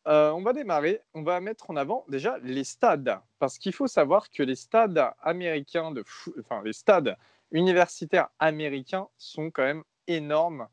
[0.06, 1.00] Euh, on va démarrer.
[1.14, 3.18] On va mettre en avant déjà les stades.
[3.38, 5.92] Parce qu'il faut savoir que les stades américains,
[6.40, 7.16] enfin les stades
[7.52, 10.68] universitaires américains sont quand même énormes.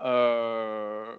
[0.00, 1.16] Euh,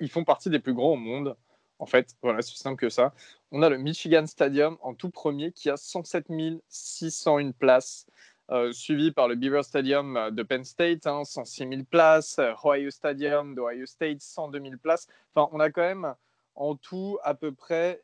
[0.00, 1.36] ils font partie des plus grands au monde.
[1.78, 3.12] En fait, voilà, c'est simple que ça.
[3.50, 6.28] On a le Michigan Stadium en tout premier qui a 107
[6.68, 8.06] 601 places.
[8.50, 13.54] Euh, suivi par le Beaver Stadium de Penn State, 106 hein, 000 places, Ohio Stadium
[13.54, 15.08] d'Ohio State, 102 000 places.
[15.34, 16.14] Enfin, on a quand même
[16.54, 18.02] en tout à peu près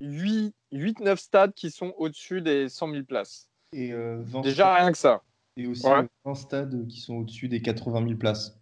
[0.00, 3.48] 8-9 stades qui sont au-dessus des 100 000 places.
[3.72, 5.22] Et euh, Déjà rien que ça.
[5.58, 5.86] Et aussi
[6.24, 8.58] 20 stades qui sont au-dessus des 80 000 places.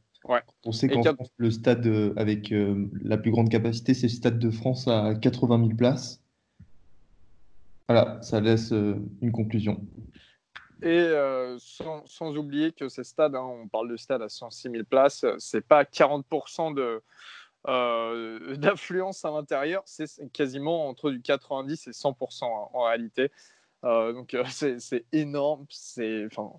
[0.64, 4.12] On sait qu'en France, le stade euh, avec euh, la plus grande capacité, c'est le
[4.12, 6.20] Stade de France à 80 000 places.
[7.88, 9.80] Voilà, ça laisse une conclusion.
[10.82, 11.08] Et
[11.58, 15.64] sans, oublier que ces stades, hein, on parle de stade à 106 000 places, c'est
[15.64, 17.00] pas 40% de,
[17.68, 23.30] euh, d'affluence à l'intérieur, c'est quasiment entre du 90 et 100% en, réalité.
[23.84, 24.44] Euh, donc euh,
[24.78, 25.66] c'est énorme.
[25.68, 26.52] C'est enfin,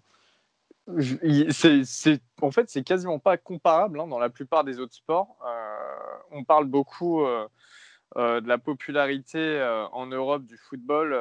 [1.50, 5.38] c'est en fait c'est quasiment pas comparable hein, dans la plupart des autres sports.
[6.32, 7.26] on parle beaucoup
[8.16, 11.18] de la popularité en Europe du football.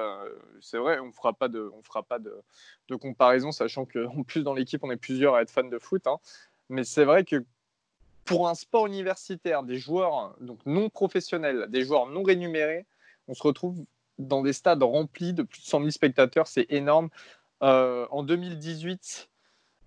[0.61, 4.55] c'est vrai, on fera pas de on fera pas de, comparaison, sachant qu'en plus dans
[4.55, 6.07] l'équipe on est plusieurs à être fans de foot.
[6.07, 6.19] Hein.
[6.69, 7.45] Mais c'est vrai que
[8.27, 12.85] pour un sport universitaire, des joueurs donc non professionnels, des joueurs non rémunérés,
[13.29, 13.85] on se retrouve
[14.19, 17.09] dans des stades remplis de plus de 100 000 spectateurs, c'est énorme.
[17.63, 19.36] Euh, en 2018, euh,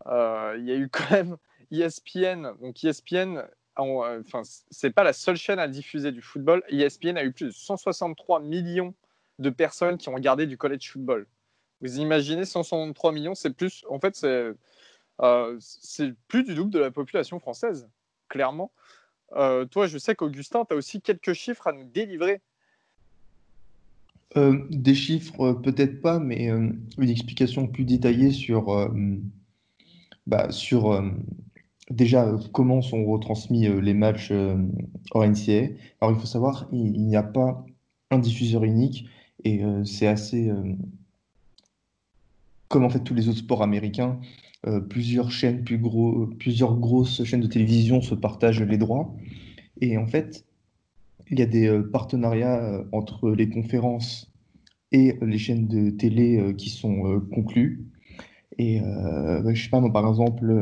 [0.05, 1.38] il y a eu quand même
[1.71, 2.53] ESPN.
[2.62, 3.43] Donc ESPN,
[3.75, 6.63] enfin, c'est pas la seule chaîne à diffuser du football.
[6.69, 8.93] ESPN a eu plus de 163 millions
[9.39, 11.27] de personnes qui ont regardé du college football.
[11.81, 14.51] Vous imaginez 163 millions, c'est plus, en fait, c'est
[15.21, 15.59] euh,
[16.27, 17.88] plus du double de la population française
[18.29, 18.71] clairement.
[19.35, 22.41] Euh, toi, je sais qu'Augustin, tu as aussi quelques chiffres à nous délivrer.
[24.38, 28.91] Euh, des chiffres, euh, peut-être pas, mais une explication plus détaillée sur,
[30.29, 31.03] bah, sur
[31.89, 35.73] déjà comment sont retransmis les matchs en NCA.
[36.01, 37.65] Alors, il faut savoir, il n'y a pas
[38.11, 39.05] un diffuseur unique
[39.43, 40.51] et c'est assez.
[42.67, 44.19] comme en fait tous les autres sports américains,
[44.67, 49.15] euh, plusieurs chaînes, plus gros, plusieurs grosses chaînes de télévision se partagent les droits.
[49.81, 50.45] Et en fait,
[51.31, 54.31] il y a des euh, partenariats euh, entre les conférences
[54.91, 57.88] et les chaînes de télé qui sont conclus.
[58.62, 60.54] Et je sais pas, moi, par exemple,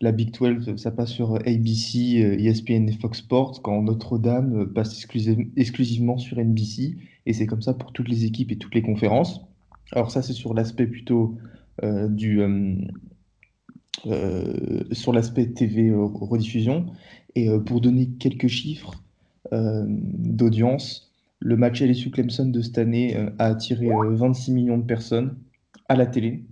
[0.00, 5.06] la Big 12, ça passe sur ABC, ESPN et Fox Sports, quand Notre-Dame passe
[5.56, 6.96] exclusivement sur NBC.
[7.26, 9.40] Et c'est comme ça pour toutes les équipes et toutes les conférences.
[9.92, 11.38] Alors ça, c'est sur l'aspect plutôt
[14.06, 16.86] euh, sur l'aspect TV euh, rediffusion.
[17.34, 19.02] Et euh, pour donner quelques chiffres
[19.50, 25.38] d'audience, le match LSU Clemson de cette année a attiré 26 millions de personnes
[25.88, 26.44] à la télé.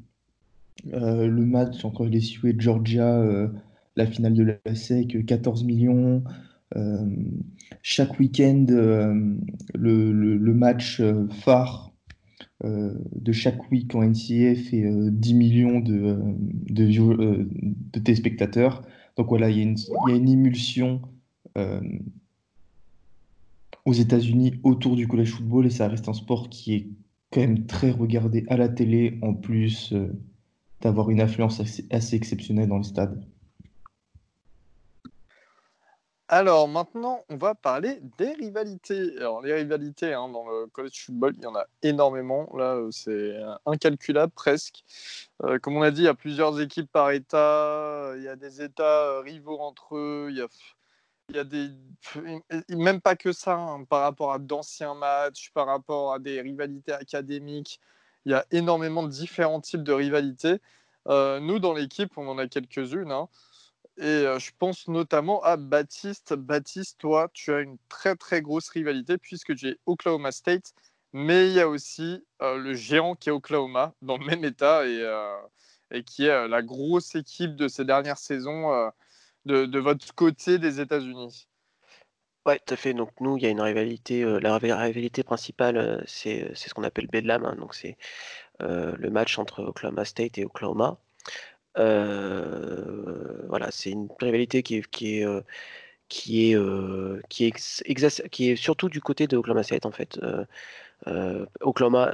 [0.85, 3.25] Le match entre LSU et Georgia,
[3.97, 6.23] la finale de la SEC, 14 millions.
[7.83, 11.93] chaque week-end, le, match phare
[12.63, 16.19] de chaque week en NCA fait 10 millions de,
[16.71, 18.83] de, de, téléspectateurs.
[19.17, 21.01] Donc voilà, il y, a une émulsion
[23.87, 26.89] aux États-Unis autour du college football et ça reste un sport qui est
[27.31, 29.95] quand même très regardé à la télé en plus
[30.87, 33.21] d'avoir une influence assez, exceptionnelle dans le stade.
[36.29, 39.17] Alors maintenant, on va parler des rivalités.
[39.17, 42.49] Alors les rivalités hein, dans le college football, il y en a énormément.
[42.57, 44.85] Là, euh, c'est incalculable presque.
[45.43, 48.13] Euh, comme on a dit, il y a plusieurs équipes par État.
[48.17, 50.29] Il y a des États euh, rivaux entre eux.
[50.31, 50.47] Il y a,
[51.31, 51.71] il y a des
[52.71, 56.93] même pas que ça hein, par rapport à d'anciens matchs, par rapport à des rivalités
[56.93, 57.81] académiques.
[58.27, 60.59] Il y a énormément de différents types de rivalités.
[61.07, 63.13] nous, dans l'équipe, on en a quelques-unes.
[63.13, 63.29] Hein.
[63.99, 66.35] Et euh, je pense notamment à Baptiste.
[66.35, 70.75] Baptiste, toi, tu as une très très grosse rivalité puisque tu es Oklahoma State,
[71.13, 74.87] mais il y a aussi euh, le géant qui est Oklahoma, dans le même état
[74.87, 78.91] et, euh, qui est la grosse équipe de ces dernières saisons
[79.47, 81.49] de, votre côté des États-Unis.
[82.47, 82.95] Ouais, tout à fait.
[82.95, 84.25] Donc nous, il y a une rivalité.
[84.41, 87.45] la rivalité principale, c'est ce qu'on appelle Bedlam.
[87.45, 87.57] Hein.
[87.57, 87.97] donc c'est
[88.61, 90.99] le match entre Oklahoma State et Oklahoma.
[91.75, 95.27] Voilà, c'est une rivalité qui est, qui est,
[96.09, 96.57] qui est,
[97.29, 100.19] qui est, qui est surtout du côté de Oklahoma State en fait.
[101.61, 102.13] Oklahoma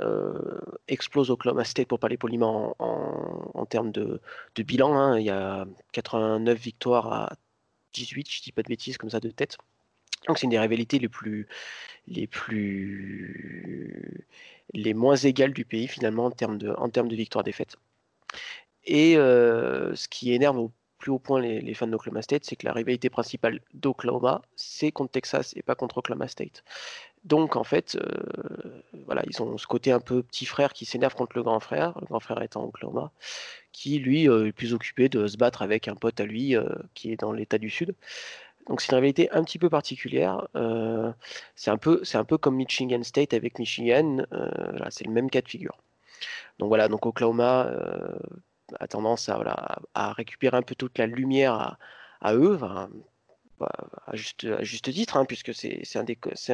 [0.88, 4.20] explose Oklahoma State pour parler poliment en, en, termes de,
[4.54, 4.94] de bilan.
[4.96, 5.18] Hein.
[5.18, 7.36] Il y a 89 victoires à
[7.94, 9.58] 18, je dis pas de bêtises comme ça de tête.
[10.26, 11.48] Donc c'est une des rivalités les plus,
[12.06, 14.26] les plus,
[14.72, 17.76] les moins égales du pays finalement en termes de, en termes de victoires-défaites.
[18.84, 22.72] Et ce qui énerve au plus haut point les, fans d'Oklahoma State, c'est que la
[22.72, 26.62] rivalité principale d'Oklahoma, c'est contre Texas et pas contre Oklahoma State.
[27.24, 27.98] Donc en fait,
[29.06, 31.94] voilà, ils ont ce côté un peu petit frère qui s'énerve contre le grand frère,
[32.00, 33.12] le grand frère étant Oklahoma,
[33.72, 36.54] qui lui est plus occupé de se battre avec un pote à lui
[36.94, 37.94] qui est dans l'État du Sud.
[38.68, 40.46] Donc c'est une rivalité un petit peu particulière.
[41.56, 44.24] c'est un peu, un peu comme Michigan State avec Michigan.
[44.90, 45.76] c'est le même cas de figure.
[46.58, 47.70] Donc voilà, donc Oklahoma
[48.78, 51.76] a tendance à, récupérer un peu toute la lumière
[52.20, 52.58] à, eux,
[53.58, 53.70] bah,
[54.06, 56.04] à, juste, titre, hein, puisque c'est un,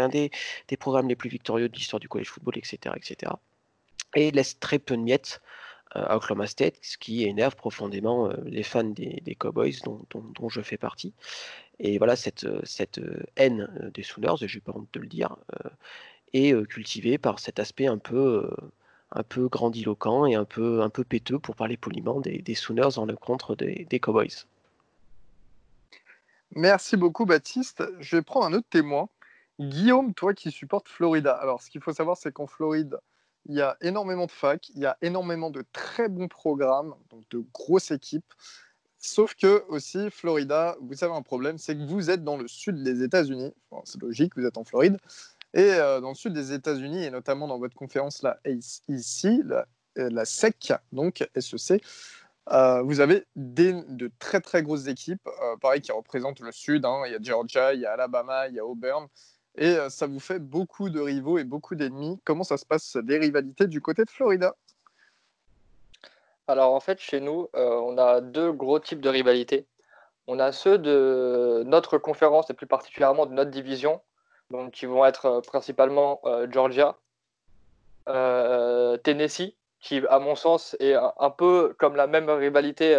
[0.09, 0.31] des,
[0.79, 3.33] programmes les plus victorieux de l'histoire du college football, etc., etc.
[4.15, 5.68] Et laisse très peu de miettes euh,
[6.07, 10.77] à Oklahoma State, ce qui énerve profondément euh, les fans des, Cowboys, dont, je fais
[10.77, 11.13] partie.
[11.79, 13.01] Et voilà, cette, cette
[13.37, 15.37] haine des Sooners, et j'ai pas honte de le dire,
[16.33, 18.51] est cultivée par cet aspect un peu
[19.13, 22.99] un peu grandiloquent et un peu, un peu péteux, pour parler poliment, des, des Sooners
[22.99, 24.45] en le contre des, des Cowboys.
[26.55, 27.85] Merci beaucoup, Baptiste.
[28.01, 29.09] Je vais prendre un autre témoin.
[29.61, 31.33] Guillaume, toi qui supportes Florida.
[31.33, 32.99] Alors, ce qu'il faut savoir, c'est qu'en Floride,
[33.49, 37.23] il y a énormément de facs, il y a énormément de très bons programmes, donc
[37.31, 38.33] de grosses équipes.
[38.99, 42.83] Sauf que aussi, Florida, vous avez un problème, c'est que vous êtes dans le sud
[42.83, 43.55] des États-Unis.
[43.85, 44.99] c'est logique, vous êtes en Floride.
[45.55, 48.39] Et euh, dans le sud des États-Unis, et notamment dans votre conférence là,
[48.89, 49.67] ici, la,
[49.99, 51.83] euh, la SEC, donc SEC,
[52.51, 55.27] euh, vous avez des, de très très grosses équipes,
[55.61, 56.85] pareil, qui représentent le sud.
[56.85, 57.03] Hein.
[57.07, 59.07] il y a Georgia, il y a Alabama, il y a Auburn.
[59.57, 62.21] Et ça vous fait beaucoup de rivaux et beaucoup d'ennemis.
[62.25, 64.55] Comment ça se passe, des rivalités du côté de Florida?
[66.47, 69.67] Alors en fait, chez nous, on a deux gros types de rivalités.
[70.31, 74.03] On a ceux de notre conférence et plus particulièrement de notre division,
[74.51, 76.99] donc qui vont être euh, principalement euh, Georgia,
[78.11, 82.95] euh, Tennessee, qui à mon sens est un, peu comme la même rivalité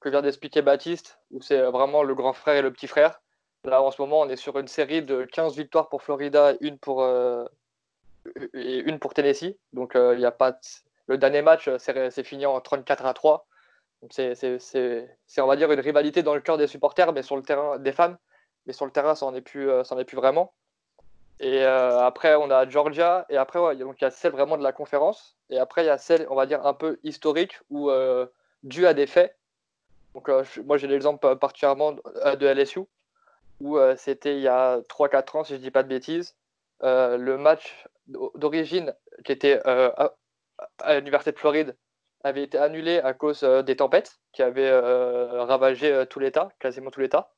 [0.00, 3.20] que vient d'expliquer Baptiste, où c'est vraiment le grand frère et le petit frère.
[3.64, 6.78] Là, en ce moment, on est sur une série de 15 victoires pour Florida, une
[6.78, 7.06] pour,
[8.54, 9.54] et une pour Tennessee.
[9.72, 10.58] Donc, il a pas
[11.06, 13.46] le dernier match, c'est fini en 34 à 3.
[14.10, 17.78] C'est, on va dire, une rivalité dans le cœur des supporters, mais sur le terrain
[17.78, 18.16] des fans.
[18.66, 20.54] Mais sur le terrain, ça n'en est, plus, est plus vraiment.
[21.40, 23.26] Et euh, après, on a Georgia.
[23.30, 25.36] Et après, donc, il y a celle vraiment de la conférence.
[25.48, 28.26] Et après, il y a celle, on va dire, un peu historique ou euh,
[28.62, 29.36] due à des faits.
[30.14, 32.80] Donc, euh, moi, j'ai l'exemple particulièrement de LSU,
[33.60, 36.36] où c'était il y a 3-4 ans, si je ne dis pas de bêtises.
[36.82, 38.94] le match d'origine
[39.24, 40.14] qui était à,
[40.94, 41.76] l'Université de Floride
[42.24, 47.30] avait été annulé à cause des tempêtes qui avaient ravagé tout l'État, quasiment tout l'État.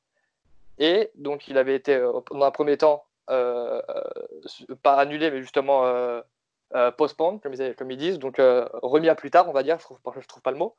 [0.79, 5.85] Et donc, il avait été, dans un premier temps, euh, euh, pas annulé, mais justement
[5.85, 6.21] euh,
[6.97, 10.41] postponed, comme ils, disent, donc remis à plus tard, on va dire, je trouve, trouve
[10.41, 10.75] pas le mot.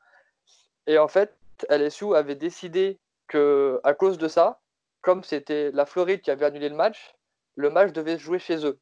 [0.86, 1.36] Et en fait,
[1.70, 4.60] LSU avait décidé que, à cause de ça,
[5.04, 7.14] comme c'était la Floride qui avait annulé le match,
[7.56, 8.78] le match devait se jouer chez eux.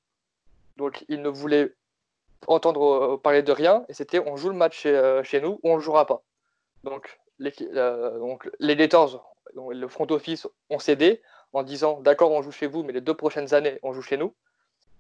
[0.77, 1.75] Donc, ils ne voulaient
[2.47, 4.83] entendre parler de rien, et c'était on joue le match
[5.25, 6.23] chez, nous ou on ne jouera pas.
[6.85, 11.21] Donc, les, donc, les le front office, ont cédé
[11.53, 14.17] en disant d'accord, on joue chez vous, mais les deux prochaines années, on joue chez
[14.17, 14.33] nous.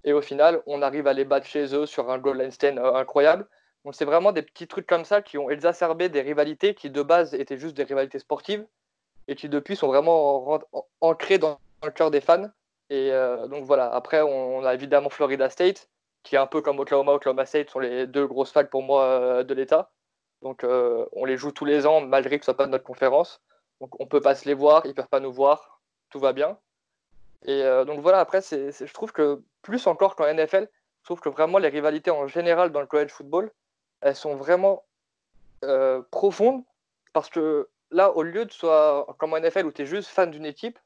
[0.04, 2.78] Et au final, on arrive à les battre chez eux sur un goal line stand
[2.80, 3.46] incroyable.
[3.84, 7.02] Donc, c'est vraiment des petits trucs comme ça qui ont exacerbé des rivalités qui, de
[7.02, 8.66] base, étaient juste des rivalités sportives
[9.28, 10.58] et qui, depuis, sont vraiment
[11.00, 12.48] ancrées dans le cœur des fans.
[12.90, 13.92] Et euh, donc, voilà.
[13.92, 15.88] Après, on, a évidemment Florida State,
[16.22, 17.12] qui est un peu comme Oklahoma.
[17.12, 19.90] Oklahoma State sont les deux grosses facs pour moi euh, de l'État.
[20.42, 23.40] Donc, euh, on les joue tous les ans, malgré que ce soit pas notre conférence.
[23.80, 25.80] Donc, on peut pas se les voir, ils peuvent pas nous voir.
[26.10, 26.58] Tout va bien.
[27.46, 28.20] Et donc, voilà.
[28.20, 30.68] Après, je trouve que plus encore qu'en NFL,
[31.00, 33.50] je trouve que vraiment les rivalités en général dans le college football,
[34.02, 34.84] elles sont vraiment
[36.10, 36.62] profondes
[37.12, 40.30] parce que là, au lieu de soit comme en NFL où tu es juste fan
[40.30, 40.78] d'une équipe,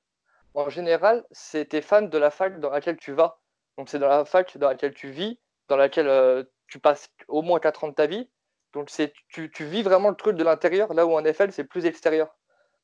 [0.55, 3.41] en général, c'est es fan de la fac dans laquelle tu vas.
[3.79, 5.39] Donc c'est dans la fac dans laquelle tu vis,
[5.69, 8.29] dans laquelle euh, tu passes au moins 4 ans de ta vie.
[8.73, 11.65] Donc c'est tu, tu, vis vraiment le truc de l'intérieur, là où en NFL, c'est
[11.65, 12.35] plus extérieur.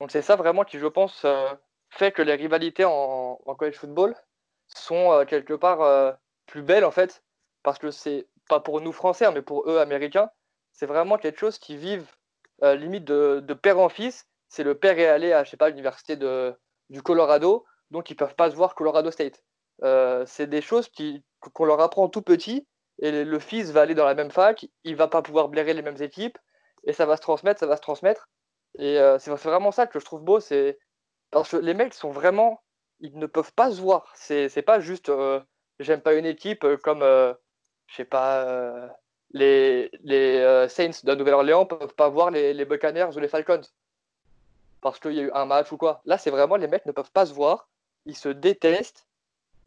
[0.00, 1.48] Donc c'est ça vraiment qui, je pense, euh,
[1.90, 4.14] fait que les rivalités en, en college football
[4.68, 6.16] sont quelque part
[6.46, 7.22] plus belles en fait,
[7.62, 10.30] parce que c'est pas pour nous français, hein, mais pour eux américains,
[10.72, 12.10] c'est vraiment quelque chose qui vivent
[12.62, 14.26] euh, limite de, père en fils.
[14.48, 18.34] C'est le père est allé à, je sais pas, l'université du Colorado, donc ils peuvent
[18.34, 19.42] pas se voir Colorado State.
[19.82, 20.90] Euh, c'est des choses
[21.54, 22.66] qu'on leur apprend tout petit,
[23.00, 25.82] et le fils va aller dans la même fac, il va pas pouvoir blairer les
[25.82, 26.38] mêmes équipes,
[26.84, 28.28] et ça va se transmettre, ça va se transmettre.
[28.78, 30.78] Et euh, c'est vraiment ça que je trouve beau, c'est
[31.30, 32.62] parce que les mecs sont vraiment,
[33.00, 34.12] ils ne peuvent pas se voir.
[34.14, 35.10] C'est, pas juste,
[35.78, 38.94] j'aime pas une équipe comme je sais pas,
[39.32, 43.62] les, les euh, Saints de Nouvelle-Orléans peuvent pas voir les, les, Buccaneers ou les Falcons
[44.80, 46.02] parce qu'il y a eu un match ou quoi.
[46.04, 47.68] Là, c'est vraiment les mecs ne peuvent pas se voir,
[48.04, 49.06] ils se détestent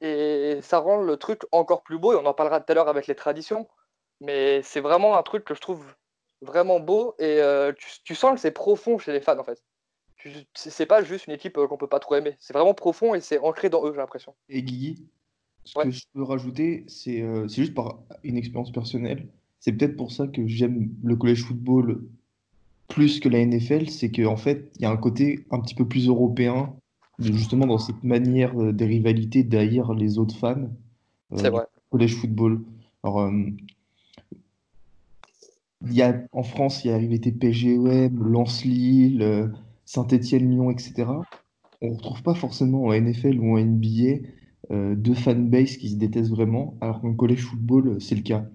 [0.01, 2.13] et ça rend le truc encore plus beau.
[2.13, 3.68] Et on en parlera tout à l'heure avec les traditions,
[4.22, 5.84] mais c'est vraiment un truc que je trouve
[6.41, 7.72] vraiment beau et euh,
[8.03, 9.63] tu, sens que c'est profond chez les fans en fait.
[10.55, 13.38] C'est pas juste une équipe qu'on peut pas trop aimer, c'est vraiment profond et c'est
[13.39, 14.36] ancré dans eux, j'ai l'impression.
[14.49, 15.07] Et Guigui,
[15.63, 19.28] ce que je peux rajouter, euh, c'est juste par une expérience personnelle.
[19.66, 22.03] C'est peut-être pour ça que j'aime le college football
[22.88, 25.88] plus que la NFL, c'est qu'en fait, il y a un côté un petit peu
[25.88, 26.76] plus européen,
[27.18, 30.70] justement dans cette manière euh, des rivalités d'haïr les autres fans.
[31.32, 31.63] Euh, c'est vrai.
[31.89, 32.61] College football.
[33.01, 33.28] Alors,
[35.82, 39.51] il y a, en France, il y a RVT PGOM, Lens-Lille,
[39.86, 41.05] Saint-Étienne-Lyon, etc.
[41.82, 44.28] On ne retrouve pas forcément en NFL ou en NBA
[44.70, 48.45] euh, deux fanbase qui se détestent vraiment, alors qu'en college football, c'est le cas.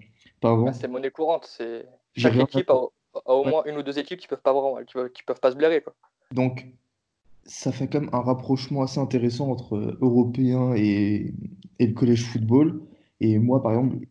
[0.41, 0.67] Pas avant.
[0.67, 1.47] Ah, c'est monnaie courante.
[1.49, 1.85] C'est...
[2.15, 4.53] Chaque équipe a, au moins une ou deux équipes qui peuvent pas,
[5.13, 5.81] qui peuvent, pas se blairer.
[5.81, 5.93] Quoi.
[6.33, 6.67] Donc,
[7.45, 11.33] ça fait comme un rapprochement assez intéressant entre euh, Européens et,
[11.79, 12.81] et le college football.
[13.21, 14.05] Et moi, par exemple,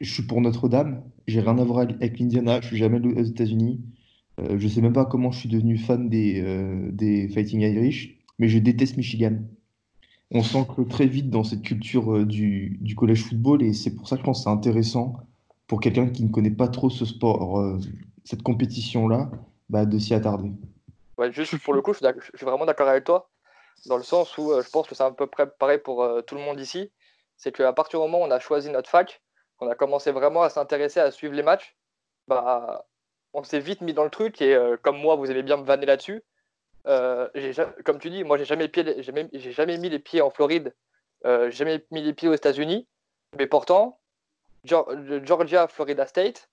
[0.00, 1.02] je suis pour Notre-Dame.
[1.26, 2.60] J'ai rien à voir avec l'Indiana.
[2.62, 3.80] Je suis jamais aux États-Unis.
[4.40, 8.16] Euh, je sais même pas comment je suis devenu fan des, euh, des Fighting Irish,
[8.38, 9.38] mais je déteste Michigan
[10.30, 14.08] on s'ancre très vite dans cette culture euh, du, du collège football et c'est pour
[14.08, 15.16] ça que je pense que c'est intéressant
[15.68, 17.78] pour quelqu'un qui ne connaît pas trop ce sport, euh,
[18.24, 19.30] cette compétition-là,
[19.68, 20.50] bah, de s'y attarder.
[21.30, 23.30] Juste pour le coup, je suis, vraiment d'accord avec toi,
[23.86, 26.34] dans le sens où euh, je pense que c'est à peu près pareil pour tout
[26.34, 26.90] le monde ici.
[27.36, 29.22] C'est qu'à partir du moment où on a choisi notre fac,
[29.60, 31.76] on a commencé vraiment à s'intéresser, à suivre les matchs,
[32.26, 32.84] bah,
[33.32, 35.86] on s'est vite mis dans le truc et comme moi, vous aimez bien me vanner
[35.86, 36.24] là-dessus,
[36.88, 37.28] euh,
[37.84, 38.70] comme tu dis, moi j'ai jamais,
[39.34, 40.74] jamais mis les pieds en Floride,
[41.26, 42.88] euh, jamais mis les pieds aux États-Unis,
[43.36, 43.97] mais pourtant,
[44.64, 46.50] Georgia, Florida State,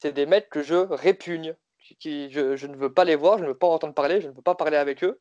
[0.00, 1.56] c'est des mecs que je répugne,
[2.00, 4.42] je, ne veux pas les voir, je ne veux pas entendre parler, je ne veux
[4.42, 5.20] pas parler avec eux,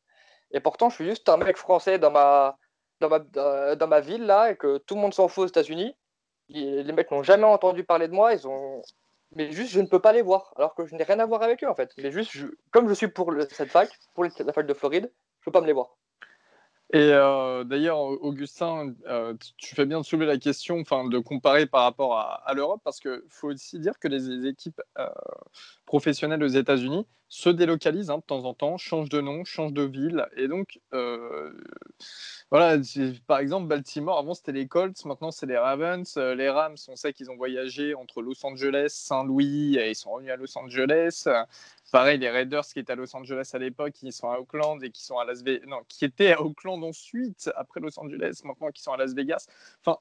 [0.52, 2.58] et pourtant je suis juste un mec français dans ma,
[3.00, 3.20] dans ma,
[3.76, 5.96] dans ma ville là, et que tout le monde s'en fout aux États-Unis.
[6.50, 8.82] Les mecs n'ont jamais entendu parler de moi, ils ont,
[9.32, 11.42] mais juste je ne peux pas les voir, alors que je n'ai rien à voir
[11.42, 11.92] avec eux en fait.
[11.98, 12.36] Mais juste,
[12.72, 15.12] comme je suis pour cette fac, pour la fac de Floride,
[15.42, 15.98] je ne peux pas me les voir.
[16.94, 21.82] Et euh, d'ailleurs, Augustin, euh, tu fais bien de soulever la question de comparer par
[21.84, 25.10] rapport à, l'Europe, parce qu'il faut aussi dire que les, équipes euh,
[25.86, 29.82] professionnelles aux États-Unis se délocalisent hein, de temps en temps, changent de nom, changent de
[29.82, 30.28] ville.
[30.38, 30.80] Et donc,
[32.52, 32.80] voilà,
[33.26, 36.16] par exemple, Baltimore, avant c'était les Colts, maintenant c'est les Ravens.
[36.16, 40.32] les Rams, on sait qu'ils ont voyagé entre Los Angeles, Saint-Louis, et ils sont revenus
[40.32, 41.28] à Los Angeles.
[41.96, 44.92] Pareil, les Raiders qui étaient à Los Angeles à l'époque, qui sont à Oakland et
[44.92, 48.70] qui sont à Las Vegas, non, qui étaient à Oakland ensuite, après Los Angeles, maintenant
[48.72, 49.48] qui sont à Las Vegas.
[49.80, 50.00] Enfin,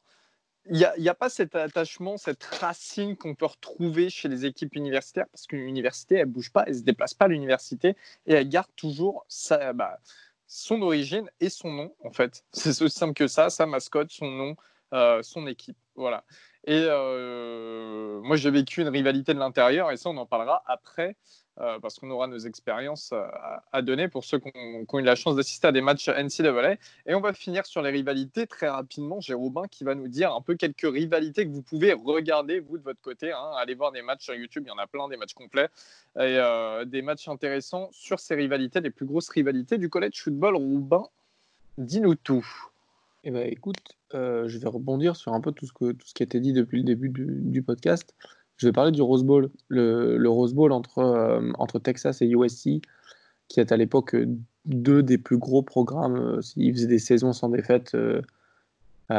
[0.68, 5.26] il n'y a, pas cet attachement, cette racine qu'on peut retrouver chez les équipes universitaires,
[5.30, 7.90] parce qu'une université, elle ne bouge pas, elle ne se déplace pas à l'université,
[8.26, 10.00] et elle garde toujours sa, bah,
[10.48, 12.42] son origine et son nom, en fait.
[12.52, 14.56] C'est aussi simple que ça, sa mascotte, son nom,
[14.94, 15.78] euh, son équipe.
[15.94, 16.24] Voilà.
[16.66, 21.14] Et euh, moi, j'ai vécu une rivalité de l'intérieur, et ça, on en parlera après,
[21.60, 23.24] euh, parce qu'on aura nos expériences euh,
[23.72, 26.72] à, donner pour ceux qui ont, eu la chance d'assister à des matchs NCAA.
[27.06, 29.20] Et on va finir sur les rivalités très rapidement.
[29.20, 32.78] J'ai Robin qui va nous dire un peu quelques rivalités que vous pouvez regarder, vous,
[32.78, 33.32] de votre côté.
[33.32, 33.52] Hein.
[33.58, 35.68] Allez voir des matchs sur YouTube, il y en a plein, des matchs complets,
[36.18, 36.38] et
[36.86, 40.56] des matchs intéressants sur ces rivalités, les plus grosses rivalités du college football.
[40.56, 41.04] Robin,
[41.78, 42.46] dis-nous tout.
[43.24, 45.72] Eh ben, écoute, euh, je vais rebondir sur un peu tout ce
[46.14, 48.14] qui a été dit depuis le début du, podcast.
[48.56, 52.80] Je vais parler du Rose Bowl, le, Rose Bowl entre, euh, entre Texas et USC,
[53.48, 54.16] qui est à l'époque
[54.64, 56.40] deux des plus gros programmes.
[56.56, 57.94] Ils faisaient des saisons sans défaite.
[57.94, 58.22] Euh,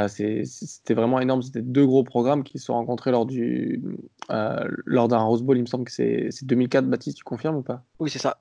[0.07, 1.41] c'était vraiment énorme.
[1.41, 3.83] C'était deux gros programmes qui se sont rencontrés lors, du,
[4.29, 5.57] lors d'un Rose Bowl.
[5.57, 6.88] Il me semble que c'est 2004.
[6.88, 7.83] Baptiste, tu confirmes ou pas?
[7.99, 8.39] Oui, c'est ça.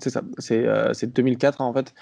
[0.00, 1.94] C'est ça, c'est euh, 2004 hein, en fait.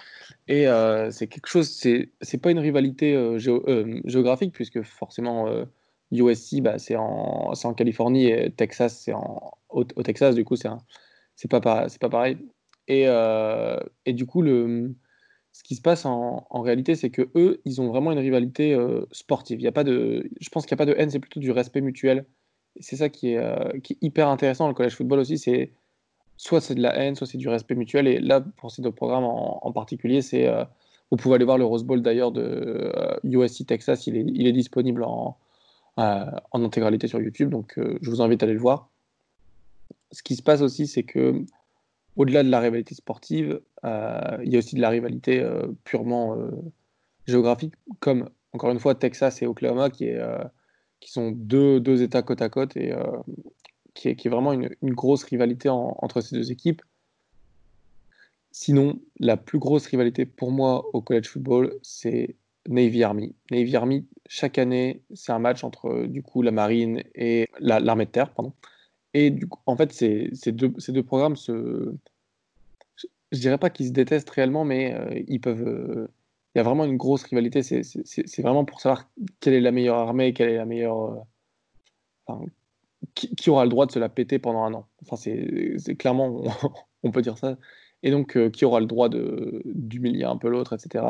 [0.48, 5.46] Et euh, c'est quelque chose, c'est pas une rivalité euh, euh, géographique, puisque forcément
[6.14, 9.12] USC, bah, c'est en, en, Californie et Texas, c'est
[9.70, 12.38] au, Texas, du coup, c'est pas, pas pareil.
[12.88, 13.06] Et,
[14.06, 14.94] et, du coup, le,
[15.52, 18.78] ce qui se passe en, en réalité, c'est que eux, ils ont vraiment une rivalité
[19.12, 19.60] sportive.
[19.60, 21.40] Il y a pas de, je pense qu'il n'y a pas de haine, c'est plutôt
[21.40, 22.26] du respect mutuel.
[22.80, 25.72] C'est ça qui est, qui est hyper intéressant le college football aussi, c'est
[26.36, 28.06] soit c'est de la haine, soit c'est du respect mutuel.
[28.06, 30.64] Et là, pour ces deux programmes en, particulier, c'est euh,
[31.10, 32.92] vous pouvez aller voir le Rose Bowl d'ailleurs de
[33.24, 34.06] USC euh, Texas.
[34.06, 35.30] Il est, il est disponible en, euh,
[35.96, 38.90] en, intégralité sur YouTube, donc je vous invite à aller le voir.
[40.10, 41.44] Ce qui se passe aussi, c'est que
[42.16, 45.46] au-delà de la rivalité sportive, il y a aussi de la rivalité
[45.84, 46.36] purement
[47.26, 50.10] géographique, comme encore une fois Texas et Oklahoma, qui
[51.06, 52.94] sont deux, deux États côte à côte et
[53.94, 56.82] qui est, vraiment une, grosse rivalité entre ces deux équipes.
[58.50, 62.36] Sinon, la plus grosse rivalité pour moi au college football, c'est
[62.68, 63.34] Navy Army.
[63.50, 68.10] Navy Army, chaque année, c'est un match entre du coup la marine et l'armée de
[68.10, 68.52] terre, pardon.
[69.14, 71.94] Et du coup, en fait, ces, deux, programmes se,
[73.32, 75.66] je dirais pas qu'ils se détestent réellement, mais euh, ils peuvent.
[75.66, 76.08] Euh,
[76.54, 77.62] il y a vraiment une grosse rivalité.
[77.62, 79.10] C'est vraiment pour savoir
[79.40, 81.26] quelle est la meilleure armée, quelle est la meilleure.
[82.30, 82.34] Euh,
[83.14, 86.42] qui, aura le droit de se la péter pendant un an Enfin, c'est clairement,
[87.02, 87.58] on, peut dire ça.
[88.02, 91.04] Et donc, euh, qui aura le droit d'humilier un peu l'autre, etc.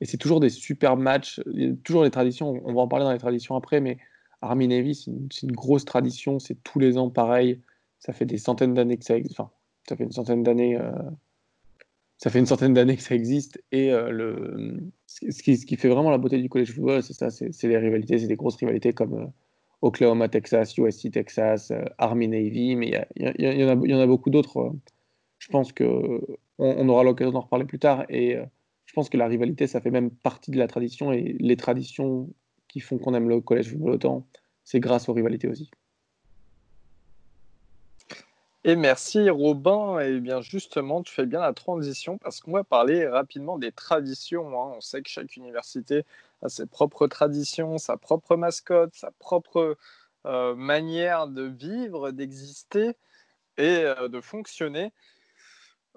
[0.00, 3.12] Et c'est toujours des super matchs, y toujours les traditions, on va en parler dans
[3.12, 3.98] les traditions après, mais
[4.42, 7.60] Army Navy, c'est une, grosse tradition, c'est tous les ans pareil.
[8.00, 9.40] Ça fait des centaines d'années que ça existe.
[9.40, 9.50] Enfin,
[9.88, 10.76] ça fait une centaine d'années.
[10.78, 10.92] Euh,
[12.18, 13.62] ça fait une centaine d'années que ça existe.
[13.72, 17.14] Et euh, le, ce qui, ce, qui, fait vraiment la beauté du college football, c'est
[17.14, 19.32] ça, c'est les rivalités, c'est des grosses rivalités comme
[19.84, 24.58] Oklahoma, Texas, USC, Texas, euh, Army, Navy, mais il y, y, en a beaucoup d'autres.
[24.58, 24.72] Euh.
[25.38, 26.20] Je pense qu'on
[26.58, 28.06] on aura l'occasion d'en reparler plus tard.
[28.08, 28.44] Et euh,
[28.94, 31.12] pense que la rivalité, ça fait même partie de la tradition.
[31.12, 32.28] Et les traditions
[32.68, 34.26] qui font qu'on aime le collège football autant,
[34.64, 35.70] c'est grâce aux rivalités aussi.
[38.66, 40.00] Et merci Robin.
[40.00, 44.48] Et bien justement, tu fais bien la transition parce qu'on va parler rapidement des traditions.
[44.48, 44.74] Hein.
[44.76, 46.04] On sait que chaque université
[46.40, 49.76] a ses propres traditions, sa propre mascotte, sa propre
[50.26, 52.96] euh, manière de vivre, d'exister
[53.58, 54.92] et euh, de fonctionner.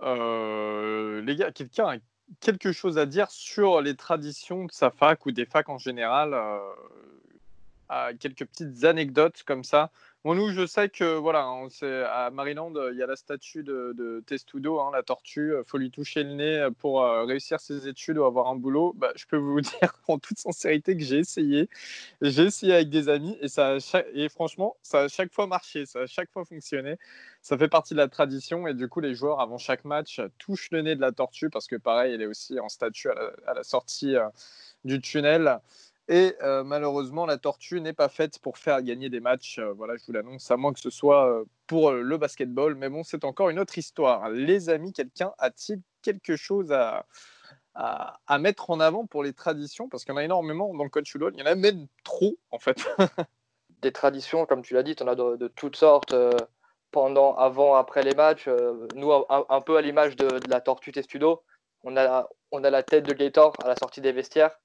[0.02, 1.98] Euh, les gars, quelqu'un a
[2.40, 6.36] quelque chose à dire sur les traditions de sa fac ou des facs en général
[8.20, 9.92] quelques petites anecdotes comme ça
[10.24, 14.22] Bon, nous, je sais que voilà, on à Maryland, il y a la statue de,
[14.26, 15.54] Testudo, hein, la tortue.
[15.58, 18.94] Il faut lui toucher le nez pour euh, réussir ses études ou avoir un boulot.
[18.98, 21.70] Bah, je peux vous dire en toute sincérité que j'ai essayé.
[22.22, 23.78] J'ai essayé avec des amis et, ça
[24.14, 26.98] et franchement, ça a chaque fois marché, ça a chaque fois fonctionné.
[27.42, 30.72] Ça fait partie de la tradition et du coup, les joueurs, avant chaque match, touchent
[30.72, 33.10] le nez de la tortue parce que pareil, elle est aussi en statue
[33.46, 34.28] à la, sortie euh,
[34.84, 35.60] du tunnel.
[36.10, 39.60] Et malheureusement, la tortue n'est pas faite pour faire gagner des matchs.
[39.60, 42.76] Voilà, je vous l'annonce, à moins que ce soit pour le basketball.
[42.76, 44.30] Mais bon, c'est encore une autre histoire.
[44.30, 47.06] Les amis, quelqu'un a-t-il quelque chose à,
[47.76, 49.90] à, mettre en avant pour les traditions?
[49.90, 51.14] Parce qu'il y en a énormément dans le coach.
[51.14, 52.88] Il y en a même trop, en fait.
[53.82, 56.16] des traditions, comme tu l'as dit, tu en as de, toutes sortes.
[56.92, 58.48] pendant, avant, après les matchs.
[58.96, 61.44] nous, un, peu à l'image de, la tortue Testudo,
[61.84, 64.58] on a, on a la tête de Gator à la sortie des vestiaires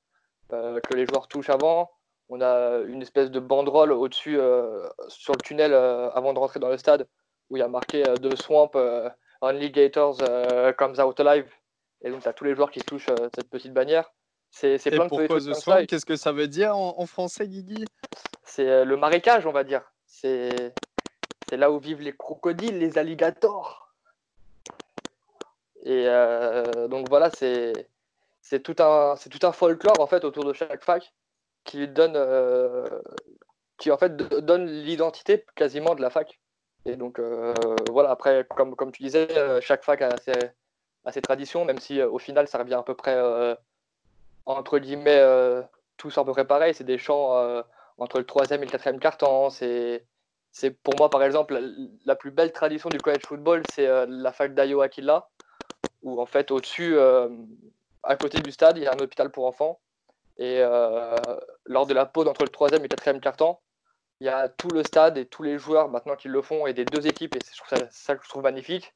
[0.53, 1.91] que les joueurs touchent avant.
[2.29, 6.61] On a une espèce de banderole au-dessus euh, sur le tunnel euh, avant de rentrer
[6.61, 7.07] dans le stade
[7.51, 8.71] où il y a marqué The Swamp
[9.43, 10.19] Only Gators
[10.79, 11.51] comes out alive.
[12.03, 14.11] Et donc, tu as tous les joueurs qui touchent cette petite bannière.
[14.51, 17.85] C'est plein de pourquoi The Swamp Qu'est-ce que ça veut dire en, français, Guigui?
[18.43, 19.83] C'est le marécage, on va dire.
[20.07, 20.73] C'est
[21.51, 23.93] là où vivent les crocodiles, les alligators.
[25.85, 26.07] Et
[26.89, 27.91] donc voilà, c'est
[28.53, 31.13] c'est tout un folklore en fait autour de chaque fac
[31.65, 32.19] qui donne,
[33.79, 36.41] qui en fait donne l'identité quasiment de la fac.
[36.85, 37.21] Et donc
[37.91, 39.29] voilà, après, comme, comme tu disais,
[39.61, 40.33] chaque fac a ses,
[41.05, 43.19] a ses traditions, même si au final ça revient à peu près
[44.47, 45.23] entre guillemets
[45.97, 46.75] tous à peu près pareil.
[46.75, 47.63] C'est des chants
[47.99, 49.51] entre le troisième et le quatrième carton.
[49.51, 50.05] C'est
[50.53, 51.59] c'est pour moi, par exemple,
[52.05, 55.31] la, plus belle tradition du college football, c'est euh, la fac d'Iowa Killa,
[56.03, 57.29] où en fait, au-dessus, euh,
[58.03, 59.81] à côté du stade, il y a un hôpital pour enfants.
[60.39, 61.17] Et euh,
[61.67, 63.61] lors de la pause entre le troisième et le quatrième quart-temps,
[64.21, 66.75] il y a tout le stade et tous les joueurs maintenant qui le font, et
[66.75, 68.95] des deux équipes, et c'est ça, que je trouve magnifique,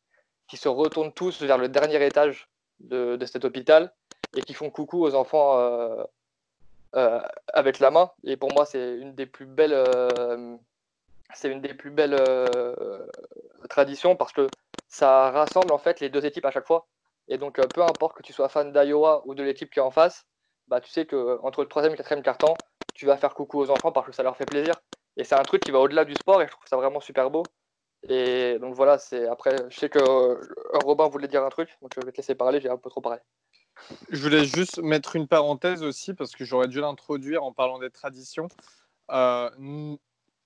[0.49, 2.49] qui se retournent tous vers le dernier étage
[2.81, 3.93] de, cet hôpital
[4.37, 5.59] et qui font coucou aux enfants
[6.93, 8.13] avec la main.
[8.25, 9.75] Et pour moi, c'est une des plus belles
[11.35, 13.07] c'est une des plus belles euh,
[13.69, 14.47] traditions parce que
[14.89, 16.87] ça rassemble en fait les deux équipes à chaque fois.
[17.29, 19.83] Et donc, euh, peu importe que tu sois fan d'Iowa ou de l'équipe qui est
[19.83, 20.27] en face,
[20.69, 22.55] bah, tu sais que entre le troisième et le quatrième carton,
[22.95, 24.75] tu vas faire coucou aux enfants parce que ça leur fait plaisir.
[25.17, 27.31] Et c'est un truc qui va au-delà du sport et je trouve ça vraiment super
[27.31, 27.43] beau.
[28.09, 30.37] Et donc voilà, c'est après, je sais que euh,
[30.85, 33.01] Robin voulait dire un truc, donc je vais te laisser parler, j'ai un peu trop
[33.01, 33.19] parlé.
[34.11, 37.91] Je voulais juste mettre une parenthèse aussi parce que j'aurais dû l'introduire en parlant des
[37.91, 38.49] traditions.
[39.11, 39.51] Euh,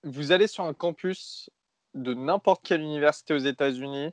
[0.04, 1.50] vous allez sur un campus
[1.94, 4.12] de n'importe quelle université aux États-Unis,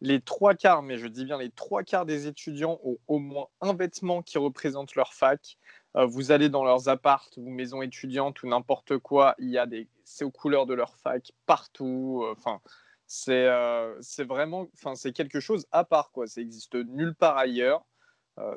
[0.00, 3.48] les trois quarts, mais je dis bien les trois quarts des étudiants ont au moins
[3.60, 5.58] un vêtement qui représente leur fac.
[5.96, 9.66] Euh, vous allez dans leurs appartes ou maisons étudiantes ou n'importe quoi, il y a
[9.66, 12.22] des, c'est aux couleurs de leur fac partout.
[12.24, 12.60] Euh, enfin,
[13.06, 16.26] c'est, euh, c'est vraiment, enfin, c'est quelque chose à part quoi.
[16.26, 17.84] Ça existe nulle part ailleurs.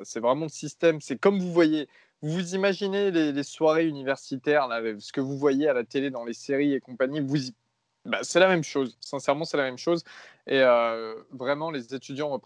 [0.02, 1.00] c'est vraiment le système.
[1.00, 1.88] C'est comme vous voyez,
[2.22, 6.32] vous imaginez les, soirées universitaires, là, ce que vous voyez à la télé dans les
[6.32, 7.20] séries et compagnie,
[8.04, 8.96] bah, c'est la même chose.
[9.00, 10.04] Sincèrement, c'est la même chose.
[10.46, 12.38] Et euh, vraiment, les étudiants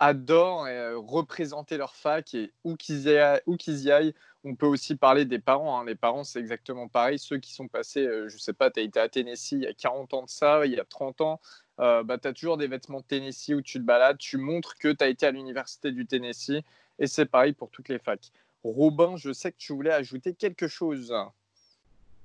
[0.00, 3.18] adorent euh, représenter leur fac et où qu'ils y,
[3.92, 4.14] aillent.
[4.44, 5.78] On peut aussi parler des parents.
[5.80, 5.84] Hein.
[5.86, 7.18] Les parents, c'est exactement pareil.
[7.20, 9.66] Ceux qui sont passés, euh, je sais pas, tu as été à Tennessee il y
[9.66, 11.40] a 40 ans de ça, il y a 30 ans.
[11.78, 14.88] bah, tu as toujours des vêtements de Tennessee où tu te balades, tu montres que
[14.92, 16.62] tu as été à l'université du Tennessee.
[16.98, 18.32] Et c'est pareil pour toutes les facs.
[18.64, 21.14] Robin, je sais que tu voulais ajouter quelque chose.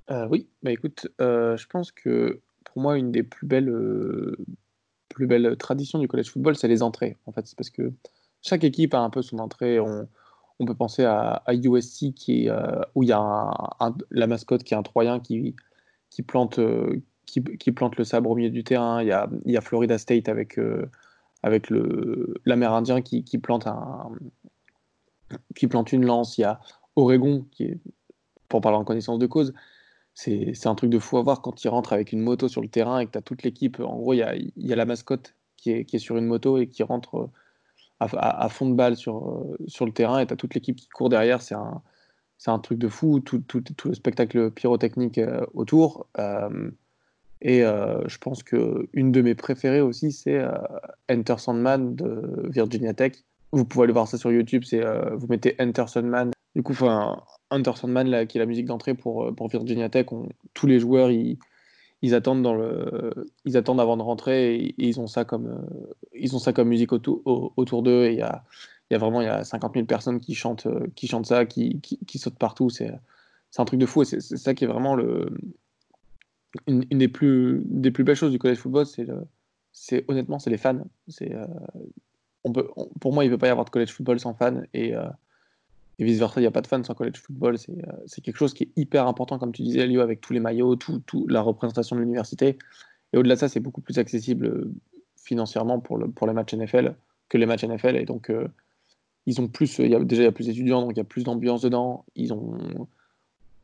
[0.10, 4.38] Euh, oui, bah écoute, euh, je pense que pour moi, une des plus belles, euh,
[5.10, 7.18] plus belles traditions du college football, c'est les entrées.
[7.26, 7.92] En fait, c'est parce que
[8.42, 9.80] chaque équipe a un peu son entrée.
[9.80, 10.08] On,
[10.66, 12.50] peut penser à, USC qui
[12.96, 13.52] où il y a
[14.10, 15.56] la mascotte qui est un Troyen qui,
[16.10, 16.60] qui, plante,
[17.28, 19.04] qui, plante le sabre au milieu du terrain.
[19.04, 20.60] Il y a, il y a Florida State avec,
[21.44, 21.70] avec
[22.46, 24.10] l'Amérindien qui, qui plante un,
[25.56, 26.60] qui plante une lance, il y a
[26.96, 27.80] Oregon, qui est,
[28.50, 29.54] pour parler en connaissance de cause,
[30.18, 32.68] c'est un truc de fou à voir quand il rentre avec une moto sur le
[32.68, 33.80] terrain et que tu as toute l'équipe.
[33.80, 36.26] En gros, il y a, y a, la mascotte qui est, qui est, sur une
[36.26, 37.30] moto et qui rentre
[38.02, 40.76] euh, à, fond de balle sur, euh, sur le terrain et tu as toute l'équipe
[40.76, 41.44] qui court derrière.
[41.44, 41.84] C'est un,
[42.48, 46.08] un truc de fou, tout, tout, tout le spectacle pyrotechnique euh, autour.
[47.42, 50.44] et je pense qu'une de mes préférées aussi, c'est
[51.12, 54.64] Enter Sandman de Virginia Tech vous pouvez aller voir ça sur YouTube.
[54.66, 56.32] C'est vous mettez Enter Sandman.
[56.56, 56.74] Du coup,
[57.50, 60.08] Enter Sandman, là, qui est la musique d'entrée pour, euh, pour Virginia Tech,
[60.54, 61.38] tous les joueurs, ils,
[62.02, 65.94] ils, attendent dans le, ils attendent avant de rentrer et, ils ont ça comme, euh,
[66.14, 68.06] ils ont ça comme musique autour, autour d'eux.
[68.06, 68.44] Et il y a,
[68.92, 72.20] y a vraiment y a 50 000 personnes qui chantent, qui chantent ça, qui, qui,
[72.20, 72.70] sautent partout.
[72.70, 72.92] C'est,
[73.58, 74.04] un truc de fou.
[74.04, 75.30] Et c'est, ça qui est vraiment le,
[76.68, 78.86] une, des, plus, des plus belles choses du college football.
[79.72, 80.82] C'est, honnêtement, c'est les fans.
[81.08, 81.34] C'est
[83.00, 85.08] pour moi, il ne peut pas y avoir de college football sans fans et, euh,
[86.06, 87.56] vice-versa, il n'y a pas de fans sans college football.
[87.70, 87.74] Euh,
[88.06, 90.76] c'est quelque chose qui est hyper important, comme tu disais, Lio, avec tous les maillots,
[90.76, 92.58] tout, la représentation de l'université.
[93.14, 94.72] Et au-delà de ça, c'est beaucoup plus accessible euh,
[95.16, 96.96] financièrement pour, le, pour les matchs NFL
[97.30, 97.96] que les matchs NFL.
[97.98, 98.32] Et donc,
[99.26, 101.62] ils ont plus, déjà, il y a plus d'étudiants, donc il y a plus d'ambiance
[101.62, 102.06] dedans.
[102.16, 102.88] Ils ont,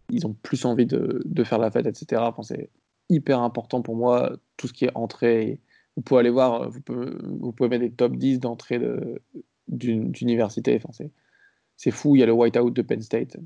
[0.09, 2.21] ils ont plus envie de, de faire la fête, etc.
[2.25, 2.69] Enfin, c'est
[3.09, 5.61] hyper important pour moi, tout ce qui est entrée
[5.95, 8.81] vous pouvez aller voir, euh, vous pouvez, mettre des top 10 d'entrée
[9.67, 10.75] d'université.
[10.75, 11.11] Enfin, c'est
[11.91, 13.38] fou, il y a le whiteout de Penn State.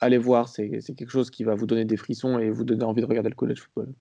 [0.00, 3.00] Allez voir, c'est quelque chose qui va vous donner des frissons et vous donner envie
[3.00, 3.94] de regarder le college football.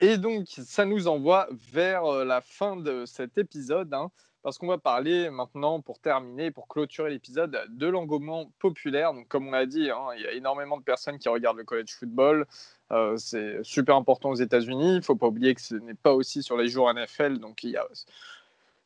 [0.00, 4.10] Et donc, ça nous envoie vers euh, la fin de cet épisode, hein,
[4.42, 9.14] parce qu'on va parler maintenant, pour terminer, pour clôturer l'épisode, de l'engouement populaire.
[9.14, 11.64] Donc, comme on l'a dit, hein, il y a énormément de personnes qui regardent le
[11.64, 12.46] college football.
[12.92, 14.94] Euh, c'est super important aux États-Unis.
[14.94, 17.64] Il ne faut pas oublier que ce n'est pas aussi sur les jours NFL, donc
[17.64, 17.86] il y a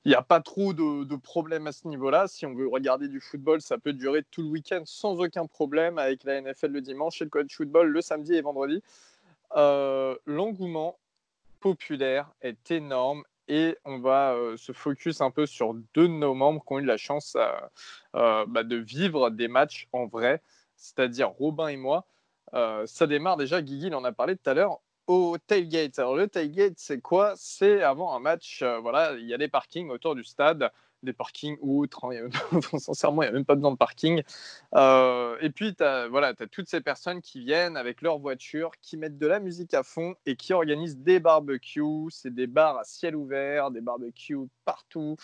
[0.08, 2.28] il n'y a pas trop de, problèmes à ce niveau-là.
[2.28, 5.98] Si on veut regarder du football, ça peut durer tout le week-end sans aucun problème
[5.98, 8.82] avec la NFL le dimanche et le college football le samedi et vendredi.
[9.54, 10.98] Euh, l'engouement
[11.60, 16.32] populaire est énorme et on va euh, se focus un peu sur deux de nos
[16.32, 17.36] membres qui ont eu la chance
[18.14, 20.40] bah, de vivre des matchs en vrai.
[20.76, 22.06] c'est-à-dire Robin et moi,
[22.86, 25.98] ça démarre déjà, Guigui en a parlé tout à l'heure, au tailgate.
[25.98, 27.34] Alors le tailgate, c'est quoi?
[27.36, 30.70] C'est avant un match, voilà, il y a des parkings autour du stade
[31.02, 32.04] des parkings outre.
[32.06, 32.28] Hein,
[32.78, 34.22] sincèrement, il n'y a même pas besoin de parking.
[34.74, 38.72] Euh, et puis, tu as, voilà, as toutes ces personnes qui viennent avec leur voiture,
[38.82, 42.10] qui mettent de la musique à fond et qui organisent des barbecues.
[42.10, 45.16] C'est des bars à ciel ouvert, des barbecues partout.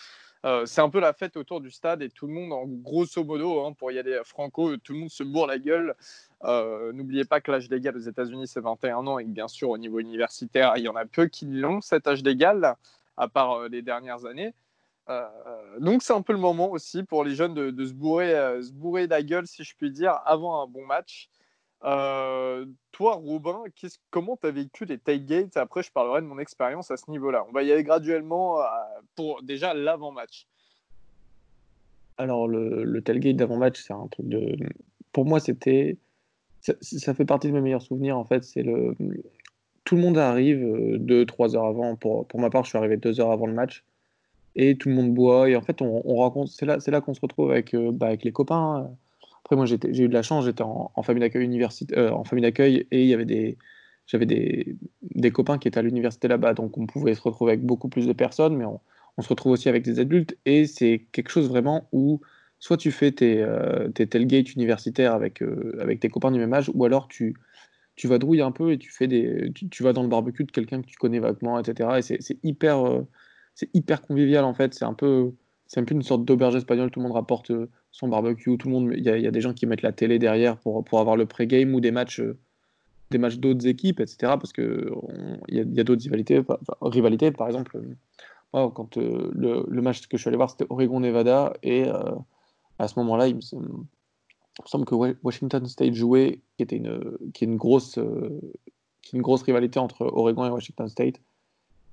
[0.45, 3.23] Euh, c'est un peu la fête autour du stade et tout le monde, en grosso
[3.23, 5.95] modo, hein, pour y aller à franco, tout le monde se bourre la gueule.
[6.43, 9.77] Euh, n'oubliez pas que l'âge légal aux États-Unis, c'est 21 ans et bien sûr, au
[9.79, 12.75] niveau universitaire, il y en a peu qui l'ont, cet âge légal,
[13.17, 14.53] à part les dernières années.
[15.09, 18.61] Euh, donc c'est un peu le moment aussi pour les jeunes de, se, bourrer, euh,
[18.61, 21.29] se bourrer la gueule, si je puis dire, avant un bon match.
[21.83, 23.63] Euh, toi, Robin,
[24.09, 25.57] comment tu as vécu les tailgates?
[25.57, 27.45] Après, je parlerai de mon expérience à ce niveau-là.
[27.47, 28.59] On va y aller graduellement
[29.15, 30.47] pour déjà l'avant-match.
[32.17, 34.55] Alors, le, tailgate d'avant-match, c'est un truc de.
[35.11, 35.97] Pour moi, c'était.
[36.61, 38.43] Ça, fait partie de mes meilleurs souvenirs, en fait.
[38.43, 38.95] C'est le.
[39.83, 41.95] Tout le monde arrive 2-3 heures avant.
[41.95, 43.83] Pour, pour ma part, je suis arrivé 2 heures avant le match
[44.55, 45.49] et tout le monde boit.
[45.49, 48.23] Et en fait, on, on c'est là, là qu'on se retrouve avec, euh, bah, avec
[48.23, 48.89] les copains.
[49.43, 52.41] Après, moi, j'ai eu de la chance, j'étais en, famille d'accueil université, euh, en famille
[52.41, 53.57] d'accueil, et il y avait des,
[54.07, 57.63] j'avais des, des, copains qui étaient à l'université là-bas, donc on pouvait se retrouver avec
[57.63, 58.81] beaucoup plus de personnes, mais on,
[59.21, 62.21] se retrouve aussi avec des adultes, et c'est quelque chose vraiment où
[62.59, 65.43] soit tu fais tes, euh, tes tailgates universitaires avec,
[65.79, 67.35] avec tes copains du même âge, ou alors tu,
[67.95, 70.43] tu vas drouiller un peu et tu, fais des, tu, tu vas dans le barbecue
[70.43, 71.89] de quelqu'un que tu connais vaguement, etc.
[71.99, 73.05] Et c'est hyper
[73.55, 74.73] c'est hyper convivial en fait.
[74.73, 75.31] C'est un peu,
[75.65, 76.91] c'est un peu une sorte d'auberge espagnole.
[76.91, 78.57] Tout le monde rapporte euh, son barbecue.
[78.57, 80.99] Tout le monde, il y, a des gens qui mettent la télé derrière pour, pour
[80.99, 82.37] avoir le pré-game ou des matchs, euh,
[83.09, 84.17] des matchs d'autres équipes, etc.
[84.39, 84.91] Parce que
[85.47, 86.41] il y a, d'autres rivalités,
[86.81, 87.31] rivalités.
[87.31, 87.81] Par exemple,
[88.55, 91.85] euh, quand le, match que je suis allé voir, c'était Oregon-Nevada et
[92.79, 93.41] à ce moment-là, il me,
[94.65, 97.99] semble que Washington State jouait, qui était une, qui est une grosse,
[99.01, 101.19] qui est une grosse rivalité entre Oregon et Washington State.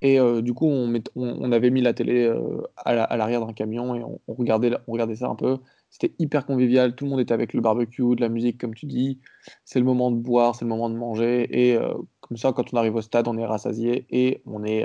[0.03, 4.03] Et euh, du coup, on, avait mis la télé euh, à l'arrière d'un camion et
[4.03, 5.59] on, regardait, ça un peu.
[5.91, 8.87] C'était hyper convivial, tout le monde était avec le barbecue, de la musique, comme tu
[8.87, 9.21] dis.
[9.65, 11.47] C'est le moment de boire, c'est le moment de manger.
[11.53, 14.85] Et euh, comme ça, quand on arrive au stade, on est rassasié et on est,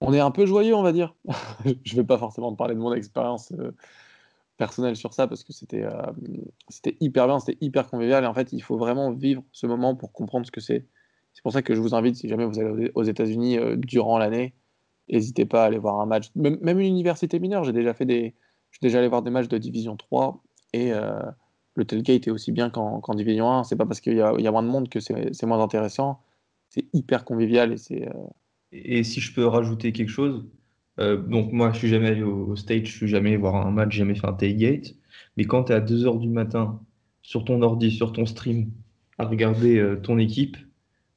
[0.00, 1.14] un peu joyeux, on va dire.
[1.84, 3.52] Je ne vais pas forcément parler de mon expérience
[4.56, 5.84] personnelle sur ça parce que c'était
[6.68, 8.24] c'était hyper bien, c'était hyper convivial.
[8.24, 10.86] Et en fait, il faut vraiment vivre ce moment pour comprendre ce que c'est.
[11.34, 14.18] C'est pour ça que je vous invite, si jamais vous allez aux États-Unis euh, durant
[14.18, 14.54] l'année,
[15.10, 16.30] n'hésitez pas à aller voir un match.
[16.36, 18.34] Même, une université mineure, j'ai déjà fait des,
[18.70, 21.18] je suis déjà allé voir des matchs de Division 3 et euh,
[21.74, 23.64] le tailgate est aussi bien qu'en Division 1.
[23.64, 26.20] C'est pas parce qu'il y, a moins de monde que c'est moins intéressant.
[26.68, 28.08] C'est hyper convivial et c'est.
[28.08, 28.26] Euh,
[28.70, 30.46] et si je peux rajouter quelque chose,
[30.98, 33.94] donc moi je suis jamais allé au, stage, je suis jamais allé voir un match,
[33.94, 34.94] jamais fait un tailgate.
[35.36, 36.80] Mais quand tu es à 2h du matin
[37.22, 38.70] sur ton ordi, sur ton stream,
[39.18, 40.56] à regarder ton équipe,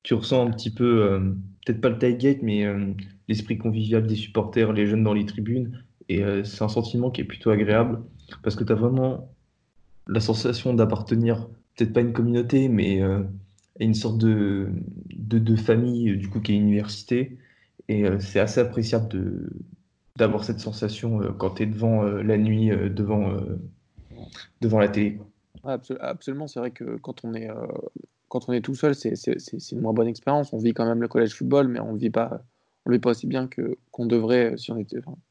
[0.08, 1.20] tu ressens un petit peu, euh,
[1.66, 2.94] peut-être pas le tailgate, mais euh,
[3.28, 5.84] l'esprit convivial des supporters, les jeunes dans les tribunes.
[6.08, 8.02] Et euh, c'est un sentiment qui est plutôt agréable
[8.42, 9.30] parce que tu as vraiment
[10.08, 13.02] la sensation d'appartenir, peut-être pas à une communauté, mais
[13.82, 14.70] une sorte de,
[15.58, 17.38] famille, du coup, qui est université.
[17.90, 19.50] Et c'est assez appréciable de,
[20.16, 23.36] d'avoir cette sensation quand tu es devant la nuit, devant,
[24.62, 25.20] devant la télé.
[26.00, 27.50] absolument, c'est vrai que quand on est
[28.30, 30.54] quand on est tout seul, c'est une moins bonne expérience.
[30.54, 32.12] On vit quand même le collège football, mais on ne vit
[32.86, 33.50] on vit pas aussi bien
[33.92, 34.72] qu'on devrait si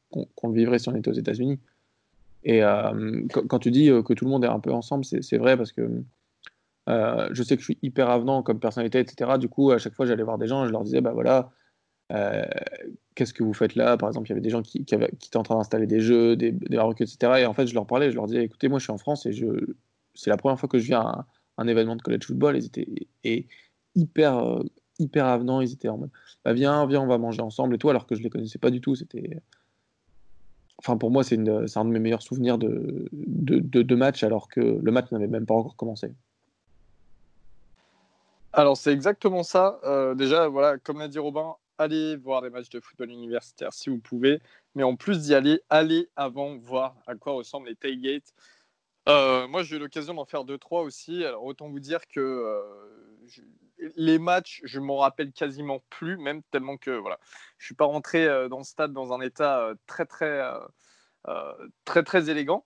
[0.09, 1.59] qu'on le vivrait si on était aux États-Unis.
[2.43, 5.37] Et euh, quand, tu dis euh, que tout le monde est un peu ensemble, c'est
[5.37, 6.03] vrai parce que
[6.89, 9.37] euh, je sais que je suis hyper avenant comme personnalité, etc.
[9.37, 11.51] Du coup, à chaque fois, j'allais voir des gens et je leur disais, bah voilà,
[13.15, 13.97] qu'est-ce que vous faites là?
[13.97, 16.51] Par exemple, il y avait des gens qui, étaient en train d'installer des jeux, des,
[16.51, 17.17] des etc.
[17.39, 19.25] Et en fait, je leur parlais, je leur disais, écoutez, moi, je suis en France
[19.25, 19.45] et je,
[20.15, 21.27] c'est la première fois que je viens à,
[21.57, 22.57] un événement de college football.
[22.57, 23.47] Ils étaient
[23.95, 24.63] hyper, euh,
[24.99, 25.61] hyper avenants.
[25.61, 26.11] Ils étaient en mode
[26.45, 28.71] bah, viens, viens, on va manger ensemble et tout, alors que je les connaissais pas
[28.71, 28.95] du tout.
[28.95, 29.41] C'était.
[30.79, 34.61] Enfin, pour moi, c'est un de mes meilleurs souvenirs de, de, de, match, alors que
[34.61, 36.13] le match n'avait même pas encore commencé.
[38.53, 39.79] Alors, c'est exactement ça.
[39.85, 43.89] Euh, déjà, voilà, comme l'a dit Robin, allez voir des matchs de football universitaire si
[43.89, 44.39] vous pouvez.
[44.75, 48.33] Mais en plus d'y aller, allez avant voir à quoi ressemblent les tailgates.
[49.07, 51.23] Euh, moi, j'ai eu l'occasion d'en faire deux, trois aussi.
[51.23, 52.61] Alors, autant vous dire que euh,
[53.95, 57.19] les matchs, je m'en rappelle quasiment plus, même tellement que voilà,
[57.57, 60.41] je suis pas rentré euh, dans le stade dans un état très, très,
[61.85, 62.65] très, très élégant.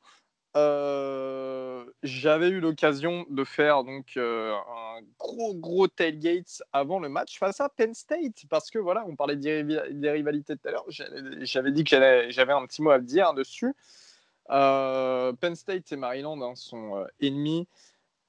[2.03, 7.69] J'avais eu l'occasion de faire donc un gros, gros tailgate avant le match face à
[7.69, 9.61] Penn State, parce que voilà, on parlait des,
[10.09, 10.85] rivalités tout à l'heure.
[10.89, 13.75] J'avais dit que j'avais un petit mot à dire dessus.
[14.49, 17.67] Euh, Penn State et Maryland sont euh, ennemis.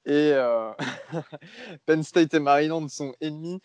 [0.05, 0.71] et euh,
[1.85, 3.61] Penn State et Maryland sont ennemis.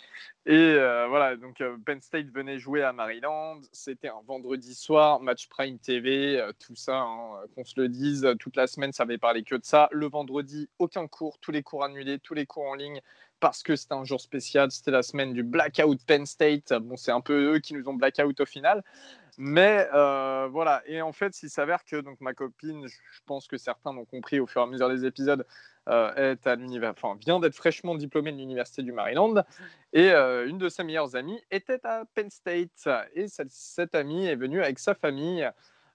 [0.47, 3.61] Et euh, voilà, donc euh, Penn State venait jouer à Maryland.
[3.73, 8.27] C'était un vendredi soir, match Prime TV, tout ça, hein, qu'on se le dise.
[8.41, 9.89] Toute la semaine, ça avait parlé que de ça.
[9.93, 13.01] Le vendredi, aucun cours, tous les cours annulés, tous les cours en ligne
[13.41, 14.71] parce que c'était un jour spécial.
[14.71, 16.73] C'était la semaine du Blackout Penn State.
[16.73, 18.83] Bon, c'est un peu eux qui nous ont blackout au final.
[19.41, 23.57] Mais euh, voilà, et en fait, il s'avère que donc, ma copine, je pense que
[23.57, 25.47] certains l'ont compris au fur et à mesure des épisodes,
[25.89, 26.57] euh, est à
[26.91, 29.35] enfin, vient d'être fraîchement diplômée de l'université du Maryland,
[29.93, 34.35] et euh, une de ses meilleures amies était à Penn State, et cette, amie est
[34.35, 35.49] venue avec sa famille.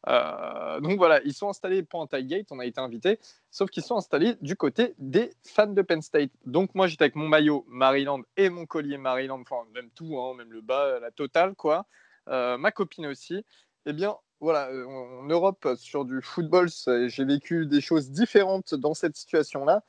[0.08, 3.20] donc voilà, ils sont installés pour un tailgate, on a été invités,
[3.52, 6.32] sauf qu'ils sont installés du côté des fans de Penn State.
[6.46, 10.34] Donc moi j'étais avec mon maillot Maryland et mon collier Maryland, enfin même tout, hein,
[10.38, 11.86] même le bas, la totale quoi.
[12.30, 13.46] Euh, ma copine aussi,
[13.86, 16.70] eh bien, voilà, euh, en Europe, sur du football,
[17.08, 19.84] j'ai vécu des choses différentes dans cette situation-là.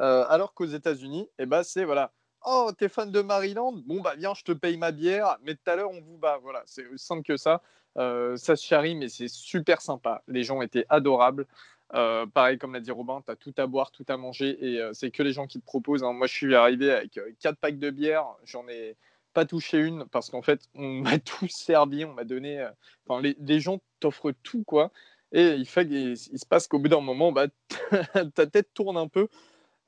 [0.00, 2.12] Euh, alors qu'aux États-Unis, eh ben, c'est voilà,
[2.46, 3.72] oh, t'es fan de Maryland?
[3.86, 6.38] Bon, bah, viens, je te paye ma bière, mais tout à l'heure, on vous bat.
[6.42, 7.62] Voilà, c'est aussi simple que ça.
[7.96, 10.22] ça se charrie, mais c'est super sympa.
[10.28, 11.46] Les gens étaient adorables.
[11.90, 15.10] pareil, comme l'a dit Robin, tu as tout à boire, tout à manger, et c'est
[15.10, 16.04] que les gens qui te proposent.
[16.04, 16.12] Hein.
[16.12, 18.96] Moi, je suis arrivé avec quatre packs de bière, j'en ai,
[19.34, 22.60] pas touché une parce qu'en fait, on m'a tout servi, on m'a donné.
[22.60, 22.70] Euh,
[23.06, 24.92] enfin, les, les, gens t'offrent tout, quoi.
[25.32, 27.46] Et il fait il, se passe qu'au bout d'un moment, bah,
[28.34, 29.28] ta tête tourne un peu.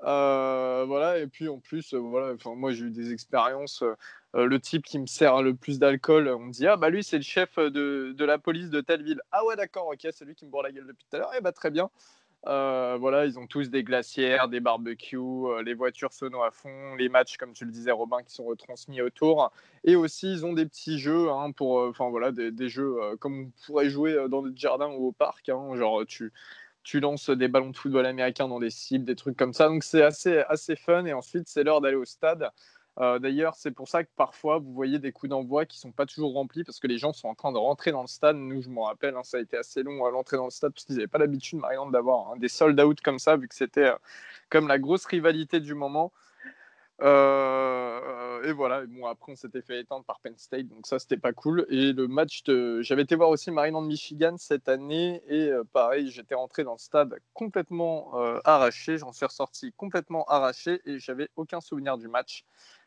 [0.03, 3.84] Euh, voilà, et puis en plus, euh, voilà, moi j'ai eu des expériences.
[4.34, 7.16] le type qui me sert le plus d'alcool, on me dit Ah, bah lui, c'est
[7.18, 9.20] le chef de, de, la police de telle ville.
[9.32, 11.32] Ah, ouais, d'accord, ok, c'est lui qui me bourre la gueule depuis tout à l'heure.
[11.36, 11.91] Eh bah, très bien.
[12.47, 16.95] Euh, voilà, ils ont tous des glacières, des barbecues, euh, les voitures sono à fond,
[16.95, 19.53] les matchs, comme tu le disais, Robin, qui sont retransmis autour.
[19.84, 23.41] Et aussi, ils ont des petits jeux, hein, pour, euh, enfin voilà, des, jeux comme
[23.41, 25.51] on pourrait jouer dans notre jardin ou au parc.
[25.51, 26.32] Hein, genre, tu,
[26.82, 29.68] tu lances des ballons de football américains dans des cibles, des trucs comme ça.
[29.68, 31.05] Donc, c'est assez, assez fun.
[31.05, 32.51] Et ensuite, c'est l'heure d'aller au stade.
[32.99, 35.93] Euh, d'ailleurs, c'est pour ça que parfois, vous voyez des coups d'envoi qui ne sont
[35.93, 38.36] pas toujours remplis parce que les gens sont en train de rentrer dans le stade.
[38.36, 40.72] Nous, je m'en rappelle, hein, ça a été assez long à l'entrée dans le stade
[40.72, 43.55] parce qu'ils n'avaient pas l'habitude, Marianne, d'avoir hein, des sold out comme ça, vu que
[43.55, 43.97] c'était euh,
[44.51, 46.12] comme la grosse rivalité du moment.
[47.03, 51.16] Euh, et voilà, bon, après on s'était fait éteindre par Penn State, donc ça c'était
[51.16, 51.64] pas cool.
[51.70, 52.82] Et le match, de...
[52.82, 57.18] j'avais été voir aussi Maryland Michigan cette année, et pareil, j'étais rentré dans le stade
[57.32, 58.12] complètement
[58.45, 62.45] arraché, j'en suis ressorti complètement arraché, et j'avais aucun souvenir du match.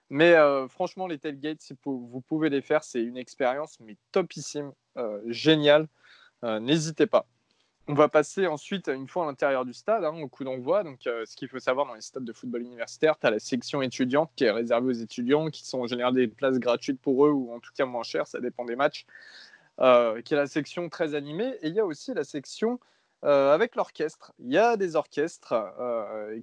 [0.09, 4.71] Mais euh, franchement, les tailgates, si vous pouvez les faire, c'est une expérience mais topissime,
[4.97, 5.87] euh, géniale.
[6.43, 7.25] Euh, n'hésitez pas.
[7.87, 10.83] On va passer ensuite, une fois à l'intérieur du stade, hein, au coup d'envoi.
[10.83, 13.81] Donc, ce qu'il faut savoir dans les stades de football universitaire, tu as la section
[13.81, 17.31] étudiante qui est réservée aux étudiants, qui sont en général des places gratuites pour eux
[17.31, 19.05] ou en tout cas moins chères, ça dépend des matchs,
[19.77, 19.83] qui
[20.33, 21.57] est la section très animée.
[21.61, 22.79] Et il y a aussi la section
[23.21, 24.31] avec l'orchestre.
[24.39, 25.53] Il y a des orchestres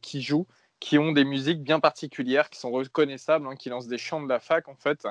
[0.03, 0.47] qui jouent
[0.81, 4.29] qui ont des musiques bien particulières, qui sont reconnaissables, hein, qui lancent des chants de
[4.29, 5.07] la fac en fait.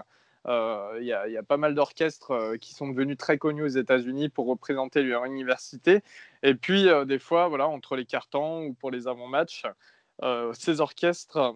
[0.47, 4.29] Euh, il y, a pas mal d'orchestres euh, qui sont devenus très connus aux États-Unis
[4.29, 6.01] pour représenter leur université.
[6.43, 9.65] Et puis, euh, des fois, voilà, entre les cartons ou pour les avant-matchs,
[10.53, 11.55] ces orchestres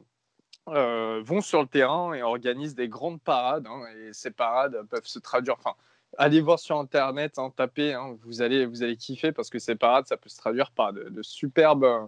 [0.67, 3.67] vont sur le terrain et organisent des grandes parades.
[3.67, 5.55] Hein, et ces parades peuvent se traduire.
[5.59, 5.75] Enfin,
[6.17, 10.07] allez voir sur Internet, hein, tapez, vous, allez, vous allez kiffer parce que ces parades,
[10.07, 12.07] ça peut se traduire par de, superbes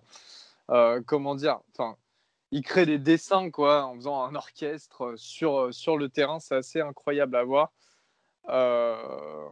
[0.67, 1.97] comment dire, enfin,
[2.51, 6.39] il crée des dessins quoi, en faisant un orchestre sur, euh, sur le terrain.
[6.39, 7.73] C'est assez incroyable à voir.
[8.49, 9.49] Euh,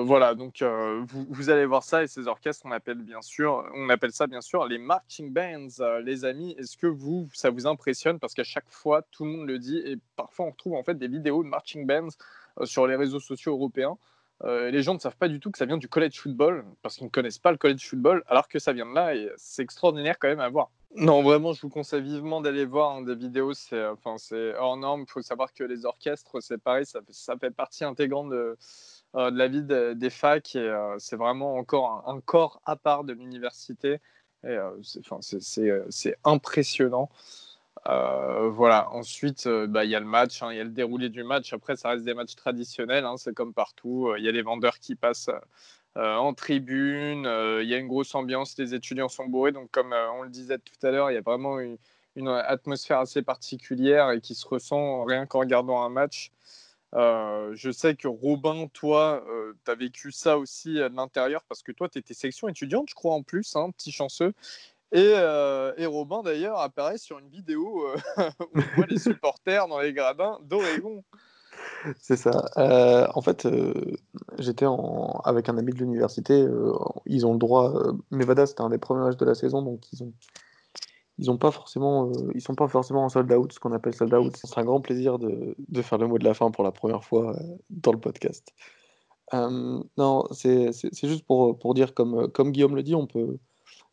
[0.00, 3.90] voilà, donc vous, vous, allez voir ça et ces orchestres, on appelle bien sûr, on
[3.90, 5.68] appelle ça bien sûr les marching bands,
[6.02, 6.54] les amis.
[6.58, 8.18] Est-ce que vous, ça vous impressionne?
[8.18, 10.94] Parce qu'à chaque fois, tout le monde le dit et parfois on retrouve en fait
[10.94, 12.16] des vidéos de marching bands
[12.64, 13.98] sur les réseaux sociaux européens.
[14.44, 16.96] Euh, les gens ne savent pas du tout que ça vient du college football parce
[16.96, 19.62] qu'ils ne connaissent pas le college football, alors que ça vient de là et c'est
[19.62, 20.70] extraordinaire quand même à voir.
[20.94, 23.52] Non, vraiment, je vous conseille vivement d'aller voir hein, des vidéos.
[23.52, 24.16] C'est enfin,
[24.58, 25.02] hors norme.
[25.02, 27.00] Il faut savoir que les orchestres, c'est pareil, ça,
[27.38, 28.56] fait partie intégrante de,
[29.16, 33.12] euh, la vie des facs et euh, c'est vraiment encore un, corps à part de
[33.12, 33.98] l'université.
[34.44, 34.56] Et
[35.90, 37.10] c'est impressionnant.
[37.86, 38.90] Euh, voilà.
[38.92, 41.24] Ensuite, euh, bah, il y a le match, hein, il y a le déroulé du
[41.24, 41.52] match.
[41.52, 44.12] Après, ça reste des matchs traditionnels, hein, c'est comme partout.
[44.18, 45.30] Il y a les vendeurs qui passent
[45.96, 47.24] euh, en tribune,
[47.62, 49.52] il y a une grosse ambiance, les étudiants sont bourrés.
[49.52, 51.78] Donc, comme on le disait tout à l'heure, il y a vraiment une,
[52.28, 56.32] atmosphère assez particulière et qui se ressent rien qu'en regardant un match.
[56.92, 59.24] je sais que Robin, toi,
[59.64, 62.94] tu as vécu ça aussi de l'intérieur parce que toi, tu étais section étudiante, je
[62.94, 64.34] crois, en plus, hein, petit chanceux.
[64.92, 69.68] Et, euh, et, Robin, d'ailleurs, apparaît sur une vidéo euh, où on voit les supporters
[69.68, 71.04] dans les gradins d'Oregon.
[71.98, 72.46] C'est ça.
[72.56, 73.46] Euh, en fait,
[74.38, 75.20] j'étais en...
[75.24, 76.46] avec un ami de l'université.
[77.04, 77.74] ils ont le droit.
[78.10, 80.12] Mevada, c'était un des premiers matchs de la saison, donc ils ont,
[81.18, 84.14] ils ont pas forcément, ils sont pas forcément en sold out, ce qu'on appelle sold
[84.14, 84.36] out.
[84.36, 87.04] C'est un grand plaisir de, de, faire le mot de la fin pour la première
[87.04, 87.36] fois
[87.70, 88.54] dans le podcast.
[89.32, 90.72] non, c'est
[91.02, 93.38] juste pour, pour dire, comme, comme Guillaume le dit, on peut,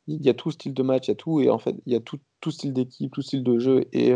[0.08, 1.94] il y a tout style de match, il y a tout, et en fait, il
[1.94, 4.12] y a tout, tout style d'équipe, tout style de jeu, et,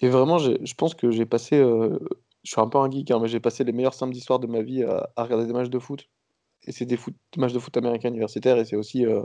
[0.00, 1.56] et vraiment, je pense que j'ai passé,
[2.48, 4.46] je suis un peu un geek, hein, mais j'ai passé les meilleurs samedis soirs de
[4.46, 6.08] ma vie à, regarder des matchs de foot
[6.66, 6.98] et c'est des,
[7.36, 9.22] matchs de foot américain universitaire et c'est aussi, euh,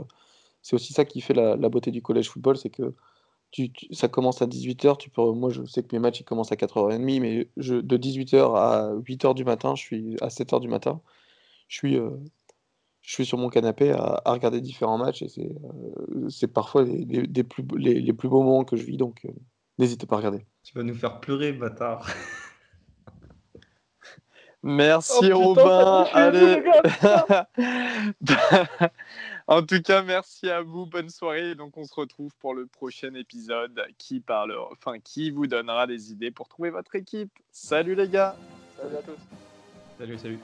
[0.72, 2.94] aussi ça qui fait la, beauté du collège football, c'est que
[3.50, 6.52] tu, ça commence à 18h, tu peux, moi je sais que mes matchs ils commencent
[6.52, 11.00] à 4h30, mais de 18h à 8h du matin, je suis à 7h du matin,
[11.68, 12.10] je suis, euh,
[13.04, 17.44] je suis sur mon canapé à, regarder différents matchs et c'est, euh, c'est parfois les,
[17.44, 19.26] plus, les, les, plus beaux moments que je vis, donc
[19.78, 20.46] n'hésitez pas à regarder.
[20.62, 22.08] Tu vas nous faire pleurer, bâtard.
[24.66, 26.06] Merci oh, Robin.
[26.14, 26.64] Allez.
[29.46, 30.86] en tout cas, merci à vous.
[30.86, 31.54] Bonne soirée.
[31.54, 36.12] Donc, on se retrouve pour le prochain épisode qui parle, enfin, qui vous donnera des
[36.12, 37.30] idées pour trouver votre équipe.
[37.50, 38.36] Salut les gars.
[38.80, 39.20] Salut à tous.
[39.98, 40.38] Salut, salut.